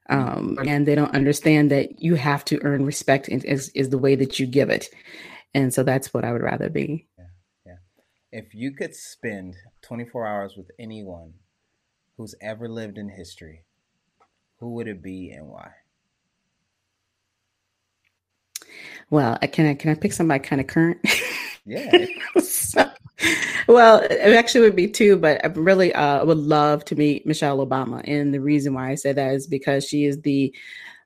Um, 0.10 0.58
and 0.68 0.86
they 0.86 0.96
don't 0.96 1.16
understand 1.16 1.72
that 1.72 2.02
you 2.02 2.16
have 2.16 2.44
to 2.46 2.60
earn 2.64 2.86
respect 2.86 3.30
is, 3.30 3.70
is 3.70 3.90
the 3.90 3.98
way 3.98 4.16
that 4.16 4.40
you 4.40 4.46
give 4.46 4.70
it. 4.70 4.90
And 5.54 5.74
so 5.74 5.84
that's 5.84 6.14
what 6.14 6.26
i 6.26 6.34
would 6.34 6.42
rather 6.42 6.70
be. 6.70 7.08
Yeah 7.18 7.26
yeah. 7.66 7.76
If 8.32 8.54
you 8.54 8.72
could 8.72 8.96
spend 8.96 9.56
24 9.82 10.28
hours 10.28 10.58
with 10.58 10.70
anyone 10.78 11.34
who's 12.18 12.36
ever 12.42 12.68
lived 12.68 12.98
in 12.98 13.10
history 13.10 13.64
who 14.60 14.74
would 14.74 14.88
it 14.88 15.02
be 15.02 15.32
and 15.32 15.48
why 15.48 15.72
well 19.10 19.38
can 19.52 19.66
i 19.66 19.74
can 19.74 19.92
i 19.92 19.96
pick 19.96 20.14
somebody 20.14 20.44
kind 20.44 20.62
of 20.62 20.68
current 20.68 21.00
yeah 21.66 22.06
so, 22.42 22.90
well, 23.68 24.00
it 24.00 24.34
actually 24.36 24.62
would 24.62 24.76
be 24.76 24.88
two, 24.88 25.18
but 25.18 25.44
I 25.44 25.48
really 25.50 25.94
uh, 25.94 26.26
would 26.26 26.38
love 26.38 26.84
to 26.86 26.96
meet 26.96 27.26
Michelle 27.26 27.66
Obama. 27.66 28.02
And 28.06 28.34
the 28.34 28.42
reason 28.42 28.74
why 28.74 28.90
I 28.90 28.96
say 28.96 29.14
that 29.14 29.34
is 29.34 29.48
because 29.48 29.86
she 29.86 30.06
is 30.06 30.22
the 30.22 30.54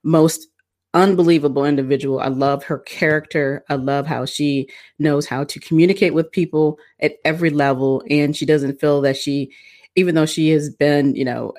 most 0.03 0.47
unbelievable 0.93 1.65
individual. 1.65 2.19
I 2.19 2.27
love 2.27 2.63
her 2.65 2.79
character. 2.79 3.65
I 3.69 3.75
love 3.75 4.07
how 4.07 4.25
she 4.25 4.69
knows 4.97 5.25
how 5.25 5.43
to 5.43 5.59
communicate 5.59 6.13
with 6.13 6.31
people 6.31 6.79
at 7.01 7.15
every 7.25 7.49
level. 7.49 8.01
And 8.09 8.35
she 8.35 8.45
doesn't 8.45 8.79
feel 8.79 9.01
that 9.01 9.17
she, 9.17 9.51
even 9.95 10.15
though 10.15 10.25
she 10.25 10.49
has 10.51 10.69
been, 10.69 11.15
you 11.15 11.25
know, 11.25 11.53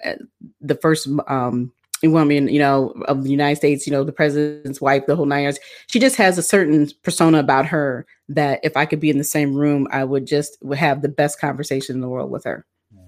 the 0.61 0.77
first 0.77 1.09
um, 1.29 1.73
woman, 2.03 2.49
you 2.49 2.59
know, 2.59 2.91
of 3.09 3.25
the 3.25 3.31
United 3.31 3.57
States, 3.57 3.87
you 3.87 3.93
know, 3.93 4.05
the 4.05 4.13
president's 4.13 4.81
wife, 4.81 5.07
the 5.07 5.17
whole 5.17 5.27
nine 5.27 5.43
years. 5.43 5.59
She 5.87 5.99
just 5.99 6.17
has 6.17 6.39
a 6.39 6.43
certain 6.43 6.89
persona 7.03 7.39
about 7.39 7.67
her 7.67 8.07
that 8.29 8.61
if 8.63 8.77
I 8.77 8.87
could 8.87 9.01
be 9.01 9.11
in 9.11 9.19
the 9.19 9.25
same 9.25 9.55
room, 9.55 9.89
I 9.91 10.05
would 10.05 10.27
just 10.27 10.59
would 10.63 10.79
have 10.79 11.03
the 11.03 11.09
best 11.09 11.41
conversation 11.41 11.97
in 11.97 12.01
the 12.01 12.09
world 12.09 12.31
with 12.31 12.45
her. 12.45 12.67
Yeah. 12.95 13.03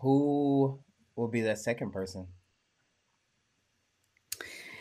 Who 0.00 0.78
will 1.14 1.28
be 1.28 1.42
that 1.42 1.58
second 1.58 1.92
person? 1.92 2.26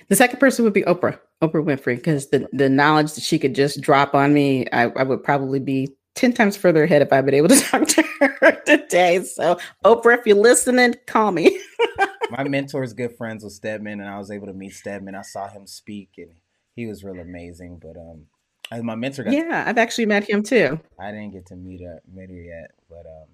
The 0.08 0.16
second 0.16 0.40
person 0.40 0.64
would 0.66 0.74
be 0.74 0.84
Oprah, 0.84 1.20
Oprah 1.42 1.64
Winfrey, 1.64 1.96
because 1.96 2.28
the, 2.30 2.48
the 2.54 2.70
knowledge 2.70 3.14
that 3.14 3.24
she 3.24 3.40
could 3.40 3.56
just 3.56 3.82
drop 3.82 4.14
on 4.14 4.34
me, 4.34 4.68
I, 4.72 4.84
I 4.90 5.04
would 5.04 5.24
probably 5.24 5.60
be 5.60 5.96
10 6.14 6.34
times 6.34 6.56
further 6.56 6.84
ahead 6.84 7.02
if 7.02 7.12
I've 7.12 7.26
been 7.26 7.34
able 7.34 7.50
to 7.50 7.60
talk 7.60 7.88
to 7.88 8.04
her 8.20 8.62
today. 8.66 9.24
So, 9.24 9.58
Oprah, 9.84 10.20
if 10.20 10.28
you're 10.28 10.38
listening, 10.38 10.96
call 11.08 11.32
me. 11.32 11.60
my 12.30 12.44
mentor's 12.44 12.94
good 12.94 13.16
friends 13.18 13.44
with 13.44 13.54
Stedman, 13.54 14.00
and 14.00 14.10
I 14.10 14.18
was 14.18 14.32
able 14.32 14.48
to 14.48 14.54
meet 14.54 14.74
Stedman. 14.74 15.16
I 15.16 15.22
saw 15.22 15.48
him 15.48 15.68
speak, 15.68 16.12
and 16.18 16.32
he 16.76 16.86
was 16.86 17.04
real 17.04 17.20
amazing. 17.20 17.80
But 17.82 17.98
um, 17.98 18.26
as 18.72 18.84
my 18.84 18.96
mentor, 18.96 19.24
got 19.24 19.34
yeah, 19.34 19.64
to, 19.64 19.70
I've 19.70 19.78
actually 19.78 20.06
met 20.06 20.30
him 20.30 20.44
too. 20.44 20.80
I 21.00 21.12
didn't 21.12 21.32
get 21.32 21.46
to 21.48 21.56
meet 21.56 21.82
her, 21.82 22.02
meet 22.12 22.30
her 22.30 22.36
yet, 22.36 22.72
but 22.90 23.06
um, 23.06 23.28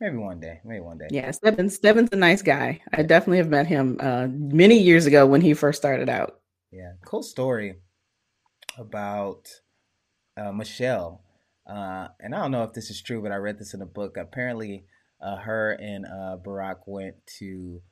maybe 0.00 0.16
one 0.16 0.40
day, 0.40 0.60
maybe 0.64 0.80
one 0.80 0.98
day. 0.98 1.08
Yeah, 1.10 1.30
Stedman, 1.30 1.70
Stedman's 1.70 2.10
a 2.12 2.16
nice 2.16 2.42
guy. 2.42 2.80
I 2.92 3.02
definitely 3.02 3.38
have 3.38 3.48
met 3.48 3.66
him 3.66 3.98
uh, 4.00 4.26
many 4.30 4.78
years 4.78 5.06
ago 5.06 5.26
when 5.26 5.40
he 5.40 5.54
first 5.54 5.78
started 5.78 6.08
out. 6.08 6.40
Yeah, 6.70 6.92
cool 7.04 7.22
story 7.22 7.76
about 8.76 9.48
uh, 10.36 10.52
Michelle. 10.52 11.22
Uh, 11.66 12.08
and 12.20 12.34
I 12.34 12.38
don't 12.40 12.50
know 12.50 12.62
if 12.62 12.72
this 12.72 12.90
is 12.90 13.02
true, 13.02 13.22
but 13.22 13.32
I 13.32 13.36
read 13.36 13.58
this 13.58 13.74
in 13.74 13.82
a 13.82 13.86
book. 13.86 14.16
Apparently, 14.16 14.84
uh, 15.20 15.36
her 15.36 15.72
and 15.72 16.06
uh, 16.06 16.36
Barack 16.42 16.80
went 16.86 17.16
to 17.38 17.82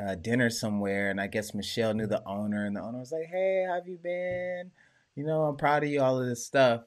uh, 0.00 0.14
dinner 0.14 0.50
somewhere, 0.50 1.10
and 1.10 1.20
I 1.20 1.26
guess 1.26 1.54
Michelle 1.54 1.94
knew 1.94 2.06
the 2.06 2.22
owner, 2.26 2.66
and 2.66 2.76
the 2.76 2.80
owner 2.80 2.98
was 2.98 3.12
like, 3.12 3.26
"Hey, 3.26 3.64
how 3.66 3.74
have 3.74 3.88
you 3.88 3.98
been? 3.98 4.70
You 5.16 5.24
know, 5.24 5.42
I'm 5.42 5.56
proud 5.56 5.82
of 5.82 5.90
you, 5.90 6.00
all 6.00 6.20
of 6.20 6.28
this 6.28 6.46
stuff." 6.46 6.82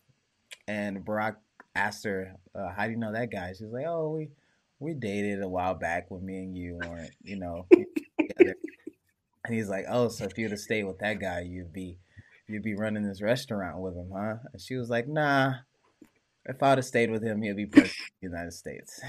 And 0.67 1.06
Barack 1.06 1.36
asked 1.76 2.06
her, 2.06 2.36
uh, 2.56 2.69
"How 2.69 2.86
do 2.86 2.91
you 2.91 2.97
know 2.97 3.12
that 3.13 3.32
guy?" 3.32 3.50
She's 3.50 3.71
like, 3.71 3.86
"Oh, 3.88 4.12
we 4.15 4.30
we 4.80 4.93
dated 4.93 5.41
a 5.41 5.50
while 5.50 5.76
back 5.76 6.10
when 6.10 6.26
me 6.26 6.38
and 6.39 6.58
you 6.58 6.80
weren't, 6.88 7.12
you 7.21 7.38
know, 7.38 7.67
together." 7.71 8.56
And 9.45 9.56
he's 9.56 9.69
like, 9.69 9.86
"Oh, 9.89 10.08
so 10.08 10.26
if 10.26 10.38
you'd 10.38 10.52
have 10.52 10.60
stayed 10.60 10.86
with 10.86 11.00
that 11.00 11.19
guy, 11.19 11.41
you'd 11.41 11.74
be 11.74 12.00
you'd 12.47 12.63
be 12.63 12.76
running 12.76 13.04
this 13.04 13.21
restaurant 13.21 13.80
with 13.80 13.95
him, 13.95 14.12
huh?" 14.15 14.36
And 14.54 14.62
she 14.62 14.76
was 14.76 14.89
like, 14.89 15.08
"Nah." 15.08 15.56
If 16.43 16.63
I'd 16.63 16.80
have 16.80 16.86
stayed 16.86 17.12
with 17.12 17.24
him, 17.24 17.43
he'd 17.43 17.56
be 17.56 17.67
president 17.67 18.00
of 18.00 18.19
the 18.19 18.28
United 18.28 18.54
States. 18.54 19.00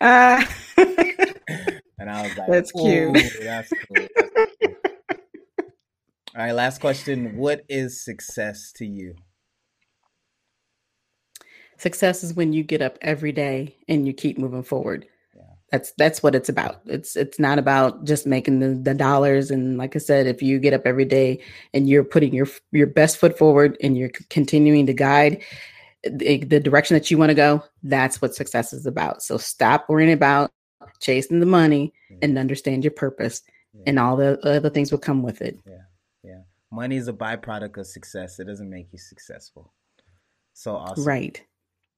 uh, 0.00 0.44
and 1.98 2.10
I 2.10 2.22
was 2.22 2.36
like, 2.36 2.48
"That's 2.48 2.72
cute. 2.72 3.14
That's 3.40 3.70
cool." 3.70 4.06
That's 4.16 4.52
cool. 4.62 4.74
All 6.36 6.42
right, 6.42 6.52
last 6.52 6.80
question. 6.82 7.36
What 7.36 7.64
is 7.68 8.04
success 8.04 8.70
to 8.76 8.84
you? 8.84 9.14
Success 11.78 12.22
is 12.22 12.34
when 12.34 12.52
you 12.52 12.62
get 12.62 12.82
up 12.82 12.98
every 13.00 13.32
day 13.32 13.76
and 13.88 14.06
you 14.06 14.12
keep 14.12 14.38
moving 14.38 14.62
forward. 14.62 15.06
Yeah. 15.34 15.42
That's 15.72 15.92
that's 15.96 16.22
what 16.22 16.34
it's 16.34 16.48
about. 16.48 16.82
It's 16.84 17.16
it's 17.16 17.38
not 17.38 17.58
about 17.58 18.04
just 18.04 18.26
making 18.26 18.60
the, 18.60 18.74
the 18.74 18.94
dollars. 18.94 19.50
And 19.50 19.78
like 19.78 19.96
I 19.96 19.98
said, 19.98 20.26
if 20.26 20.42
you 20.42 20.58
get 20.58 20.74
up 20.74 20.82
every 20.84 21.04
day 21.06 21.42
and 21.72 21.88
you're 21.88 22.04
putting 22.04 22.34
your 22.34 22.48
your 22.70 22.86
best 22.86 23.16
foot 23.16 23.38
forward 23.38 23.76
and 23.82 23.96
you're 23.96 24.10
continuing 24.28 24.86
to 24.86 24.94
guide 24.94 25.42
the, 26.02 26.44
the 26.44 26.60
direction 26.60 26.94
that 26.94 27.10
you 27.10 27.18
want 27.18 27.30
to 27.30 27.34
go, 27.34 27.62
that's 27.82 28.20
what 28.20 28.34
success 28.34 28.72
is 28.72 28.86
about. 28.86 29.22
So 29.22 29.38
stop 29.38 29.86
worrying 29.88 30.12
about 30.12 30.50
chasing 31.00 31.40
the 31.40 31.46
money 31.46 31.92
yeah. 32.10 32.18
and 32.22 32.38
understand 32.38 32.84
your 32.84 32.92
purpose 32.92 33.42
yeah. 33.74 33.84
and 33.86 33.98
all 33.98 34.16
the 34.16 34.38
other 34.46 34.70
things 34.70 34.90
will 34.90 34.98
come 34.98 35.22
with 35.22 35.42
it. 35.42 35.58
Yeah. 35.66 35.82
Yeah. 36.22 36.40
Money 36.70 36.96
is 36.96 37.08
a 37.08 37.12
byproduct 37.12 37.76
of 37.78 37.86
success. 37.86 38.38
It 38.38 38.44
doesn't 38.44 38.70
make 38.70 38.92
you 38.92 38.98
successful. 38.98 39.72
So 40.52 40.76
awesome. 40.76 41.04
Right. 41.04 41.42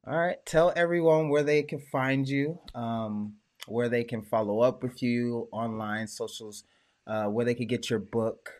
All 0.06 0.16
right. 0.16 0.44
Tell 0.46 0.72
everyone 0.74 1.28
where 1.28 1.42
they 1.42 1.62
can 1.62 1.80
find 1.80 2.28
you, 2.28 2.58
um, 2.74 3.34
where 3.66 3.88
they 3.88 4.04
can 4.04 4.22
follow 4.22 4.60
up 4.60 4.82
with 4.82 5.02
you 5.02 5.48
online, 5.52 6.06
socials, 6.06 6.64
uh, 7.06 7.26
where 7.26 7.44
they 7.44 7.54
could 7.54 7.68
get 7.68 7.90
your 7.90 7.98
book 7.98 8.50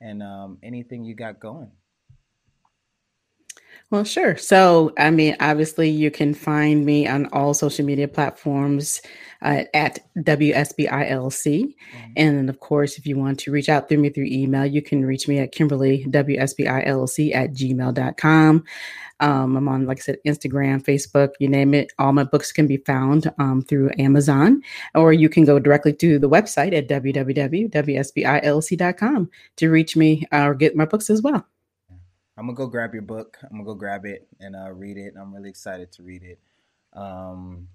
and 0.00 0.22
um, 0.22 0.58
anything 0.62 1.04
you 1.04 1.14
got 1.14 1.40
going. 1.40 1.70
Well, 3.88 4.02
sure. 4.02 4.36
So, 4.36 4.92
I 4.98 5.10
mean, 5.10 5.36
obviously, 5.38 5.88
you 5.88 6.10
can 6.10 6.34
find 6.34 6.84
me 6.84 7.06
on 7.06 7.26
all 7.26 7.54
social 7.54 7.84
media 7.84 8.08
platforms 8.08 9.00
uh, 9.42 9.62
at 9.74 10.00
WSBILC. 10.18 10.88
Mm-hmm. 10.88 12.12
And 12.16 12.36
then, 12.36 12.48
of 12.48 12.58
course, 12.58 12.98
if 12.98 13.06
you 13.06 13.16
want 13.16 13.38
to 13.40 13.52
reach 13.52 13.68
out 13.68 13.88
through 13.88 13.98
me 13.98 14.10
through 14.10 14.24
email, 14.24 14.66
you 14.66 14.82
can 14.82 15.04
reach 15.04 15.28
me 15.28 15.38
at 15.38 15.52
Kimberly, 15.52 16.04
WSBILC 16.08 17.32
at 17.32 17.52
gmail.com. 17.52 18.64
Um, 19.20 19.56
I'm 19.56 19.68
on, 19.68 19.86
like 19.86 20.00
I 20.00 20.02
said, 20.02 20.18
Instagram, 20.26 20.82
Facebook, 20.82 21.34
you 21.38 21.48
name 21.48 21.72
it. 21.72 21.92
All 22.00 22.12
my 22.12 22.24
books 22.24 22.50
can 22.50 22.66
be 22.66 22.78
found 22.78 23.32
um, 23.38 23.62
through 23.62 23.92
Amazon, 24.00 24.62
or 24.96 25.12
you 25.12 25.28
can 25.28 25.44
go 25.44 25.60
directly 25.60 25.92
to 25.92 26.18
the 26.18 26.28
website 26.28 26.76
at 26.76 26.88
www.wsbilc.com 26.88 27.70
to 29.56 29.70
reach 29.70 29.96
me 29.96 30.26
or 30.32 30.56
get 30.56 30.74
my 30.74 30.86
books 30.86 31.08
as 31.08 31.22
well. 31.22 31.46
I'm 32.36 32.46
gonna 32.46 32.56
go 32.56 32.66
grab 32.66 32.92
your 32.92 33.02
book. 33.02 33.38
I'm 33.42 33.58
gonna 33.58 33.64
go 33.64 33.74
grab 33.74 34.04
it 34.04 34.26
and 34.40 34.54
uh, 34.54 34.70
read 34.72 34.96
it. 34.96 35.14
I'm 35.18 35.34
really 35.34 35.48
excited 35.48 35.90
to 35.92 36.02
read 36.02 36.22
it. 36.22 36.38
Um, 36.92 37.68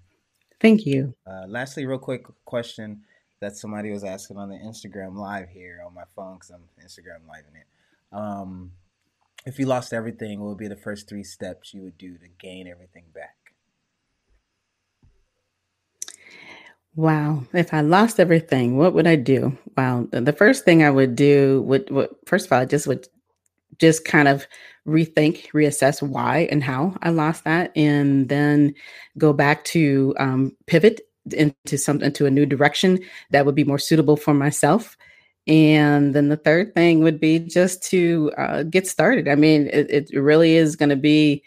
Thank 0.60 0.86
you. 0.86 1.14
Uh, 1.26 1.46
lastly, 1.48 1.86
real 1.86 1.98
quick 1.98 2.24
question 2.44 3.02
that 3.40 3.56
somebody 3.56 3.90
was 3.90 4.04
asking 4.04 4.36
on 4.36 4.48
the 4.48 4.56
Instagram 4.56 5.16
live 5.16 5.48
here 5.48 5.80
on 5.84 5.92
my 5.92 6.04
phone 6.14 6.34
because 6.34 6.50
I'm 6.50 6.62
Instagram 6.84 7.26
live 7.28 7.44
in 7.50 7.56
it. 7.56 7.66
Um, 8.12 8.70
if 9.44 9.58
you 9.58 9.66
lost 9.66 9.92
everything, 9.92 10.38
what 10.38 10.50
would 10.50 10.58
be 10.58 10.68
the 10.68 10.76
first 10.76 11.08
three 11.08 11.24
steps 11.24 11.74
you 11.74 11.82
would 11.82 11.98
do 11.98 12.16
to 12.18 12.28
gain 12.38 12.68
everything 12.68 13.04
back? 13.12 13.36
Wow. 16.94 17.44
If 17.52 17.74
I 17.74 17.80
lost 17.80 18.20
everything, 18.20 18.76
what 18.76 18.92
would 18.94 19.08
I 19.08 19.16
do? 19.16 19.58
Wow. 19.76 20.06
The 20.12 20.32
first 20.32 20.64
thing 20.64 20.84
I 20.84 20.90
would 20.90 21.16
do 21.16 21.62
would, 21.62 21.90
would 21.90 22.10
first 22.26 22.46
of 22.46 22.52
all, 22.52 22.60
I 22.60 22.66
just 22.66 22.86
would 22.86 23.08
just 23.78 24.04
kind 24.04 24.28
of 24.28 24.46
rethink, 24.86 25.50
reassess 25.52 26.02
why 26.02 26.48
and 26.50 26.62
how 26.62 26.96
I 27.02 27.10
lost 27.10 27.44
that, 27.44 27.72
and 27.76 28.28
then 28.28 28.74
go 29.18 29.32
back 29.32 29.64
to 29.64 30.14
um, 30.18 30.56
pivot 30.66 31.00
into 31.30 31.78
something 31.78 32.06
into 32.06 32.26
a 32.26 32.30
new 32.30 32.46
direction 32.46 32.98
that 33.30 33.46
would 33.46 33.54
be 33.54 33.64
more 33.64 33.78
suitable 33.78 34.16
for 34.16 34.34
myself. 34.34 34.96
And 35.46 36.14
then 36.14 36.28
the 36.28 36.36
third 36.36 36.74
thing 36.74 37.00
would 37.00 37.20
be 37.20 37.38
just 37.38 37.82
to 37.90 38.32
uh, 38.38 38.62
get 38.64 38.86
started. 38.86 39.28
I 39.28 39.34
mean, 39.34 39.68
it, 39.72 39.90
it 39.90 40.20
really 40.20 40.56
is 40.56 40.76
going 40.76 40.88
to 40.90 40.96
be 40.96 41.42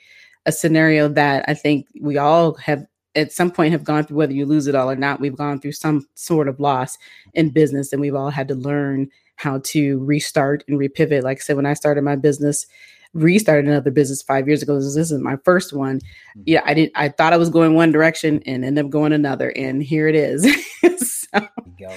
a 0.45 0.51
scenario 0.51 1.07
that 1.09 1.45
I 1.47 1.53
think 1.53 1.87
we 2.01 2.17
all 2.17 2.53
have 2.55 2.85
at 3.15 3.31
some 3.31 3.49
point 3.49 3.71
have 3.71 3.85
gone 3.85 4.03
through, 4.03 4.17
whether 4.17 4.33
you 4.33 4.45
lose 4.45 4.67
it 4.67 4.75
all 4.75 4.91
or 4.91 4.95
not. 4.95 5.21
We've 5.21 5.35
gone 5.35 5.59
through 5.59 5.71
some 5.71 6.05
sort 6.15 6.49
of 6.49 6.59
loss 6.59 6.97
in 7.33 7.49
business, 7.49 7.93
and 7.93 8.01
we've 8.01 8.15
all 8.15 8.29
had 8.29 8.49
to 8.49 8.55
learn 8.55 9.09
how 9.35 9.59
to 9.65 9.99
restart 9.99 10.63
and 10.67 10.79
repivot. 10.79 11.23
Like 11.23 11.37
I 11.37 11.41
said, 11.41 11.55
when 11.55 11.65
I 11.65 11.73
started 11.73 12.03
my 12.03 12.15
business, 12.15 12.65
restarted 13.13 13.65
another 13.65 13.91
business 13.91 14.21
five 14.21 14.47
years 14.47 14.61
ago. 14.61 14.75
This 14.75 14.95
is 14.95 15.11
my 15.13 15.37
first 15.43 15.73
one. 15.73 15.97
Mm-hmm. 15.97 16.41
Yeah, 16.45 16.61
I 16.65 16.73
didn't. 16.73 16.93
I 16.95 17.09
thought 17.09 17.33
I 17.33 17.37
was 17.37 17.49
going 17.49 17.73
one 17.73 17.91
direction 17.91 18.41
and 18.45 18.63
ended 18.63 18.85
up 18.85 18.91
going 18.91 19.13
another, 19.13 19.51
and 19.55 19.81
here 19.81 20.07
it 20.07 20.15
is. 20.15 20.43
so, 20.97 21.47
Go. 21.79 21.93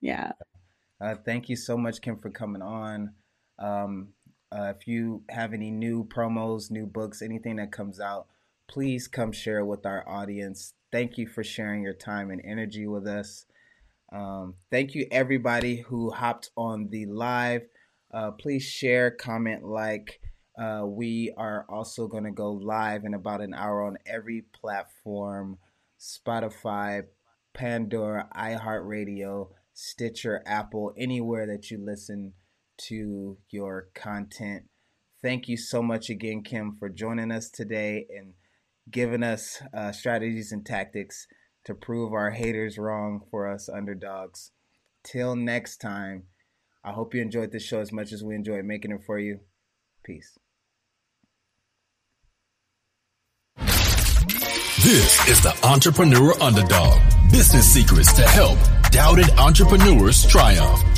yeah. 0.00 0.32
Uh, 1.00 1.14
thank 1.24 1.48
you 1.48 1.56
so 1.56 1.76
much, 1.76 2.00
Kim, 2.00 2.18
for 2.18 2.30
coming 2.30 2.62
on. 2.62 3.12
Um, 3.58 4.08
uh, 4.52 4.72
if 4.76 4.86
you 4.86 5.22
have 5.28 5.52
any 5.52 5.70
new 5.70 6.04
promos, 6.04 6.70
new 6.70 6.86
books, 6.86 7.22
anything 7.22 7.56
that 7.56 7.72
comes 7.72 8.00
out, 8.00 8.26
please 8.68 9.08
come 9.08 9.32
share 9.32 9.64
with 9.64 9.84
our 9.84 10.08
audience. 10.08 10.74
Thank 10.92 11.18
you 11.18 11.26
for 11.26 11.44
sharing 11.44 11.82
your 11.82 11.94
time 11.94 12.30
and 12.30 12.40
energy 12.44 12.86
with 12.86 13.06
us. 13.06 13.46
Um, 14.16 14.54
thank 14.70 14.94
you, 14.94 15.06
everybody 15.10 15.82
who 15.82 16.10
hopped 16.10 16.50
on 16.56 16.88
the 16.88 17.04
live. 17.04 17.62
Uh, 18.12 18.30
please 18.30 18.64
share, 18.64 19.10
comment, 19.10 19.62
like. 19.62 20.20
Uh, 20.58 20.86
we 20.86 21.34
are 21.36 21.66
also 21.68 22.06
going 22.06 22.24
to 22.24 22.30
go 22.30 22.50
live 22.50 23.04
in 23.04 23.12
about 23.12 23.42
an 23.42 23.52
hour 23.52 23.84
on 23.84 23.98
every 24.06 24.42
platform 24.58 25.58
Spotify, 26.00 27.02
Pandora, 27.52 28.26
iHeartRadio, 28.34 29.48
Stitcher, 29.74 30.42
Apple, 30.46 30.94
anywhere 30.96 31.46
that 31.46 31.70
you 31.70 31.76
listen 31.76 32.32
to 32.78 33.36
your 33.50 33.88
content. 33.94 34.64
Thank 35.20 35.46
you 35.46 35.58
so 35.58 35.82
much 35.82 36.08
again, 36.08 36.42
Kim, 36.42 36.74
for 36.78 36.88
joining 36.88 37.30
us 37.30 37.50
today 37.50 38.06
and 38.08 38.32
giving 38.90 39.22
us 39.22 39.62
uh, 39.76 39.92
strategies 39.92 40.52
and 40.52 40.64
tactics 40.64 41.26
to 41.66 41.74
prove 41.74 42.12
our 42.12 42.30
haters 42.30 42.78
wrong 42.78 43.20
for 43.30 43.48
us 43.48 43.68
underdogs. 43.68 44.52
Till 45.04 45.34
next 45.36 45.78
time, 45.78 46.24
I 46.84 46.92
hope 46.92 47.12
you 47.12 47.20
enjoyed 47.20 47.50
this 47.50 47.64
show 47.64 47.80
as 47.80 47.92
much 47.92 48.12
as 48.12 48.22
we 48.22 48.36
enjoyed 48.36 48.64
making 48.64 48.92
it 48.92 49.02
for 49.04 49.18
you. 49.18 49.40
Peace. 50.04 50.38
This 54.86 55.28
is 55.28 55.42
the 55.42 55.58
Entrepreneur 55.64 56.40
Underdog. 56.40 57.00
Business 57.32 57.66
secrets 57.66 58.12
to 58.12 58.22
help 58.22 58.58
doubted 58.92 59.28
entrepreneurs 59.30 60.24
triumph. 60.26 60.95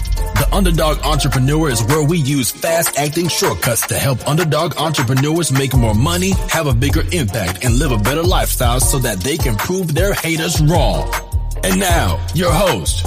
Underdog 0.52 0.98
Entrepreneur 1.04 1.68
is 1.68 1.82
where 1.84 2.02
we 2.02 2.18
use 2.18 2.50
fast 2.50 2.98
acting 2.98 3.28
shortcuts 3.28 3.86
to 3.88 3.94
help 3.94 4.26
underdog 4.26 4.76
entrepreneurs 4.76 5.52
make 5.52 5.74
more 5.74 5.94
money, 5.94 6.30
have 6.48 6.66
a 6.66 6.74
bigger 6.74 7.02
impact, 7.12 7.64
and 7.64 7.78
live 7.78 7.92
a 7.92 7.98
better 7.98 8.22
lifestyle 8.22 8.80
so 8.80 8.98
that 8.98 9.20
they 9.20 9.36
can 9.36 9.56
prove 9.56 9.94
their 9.94 10.14
haters 10.14 10.60
wrong. 10.60 11.12
And 11.62 11.78
now, 11.78 12.24
your 12.34 12.52
host, 12.52 13.06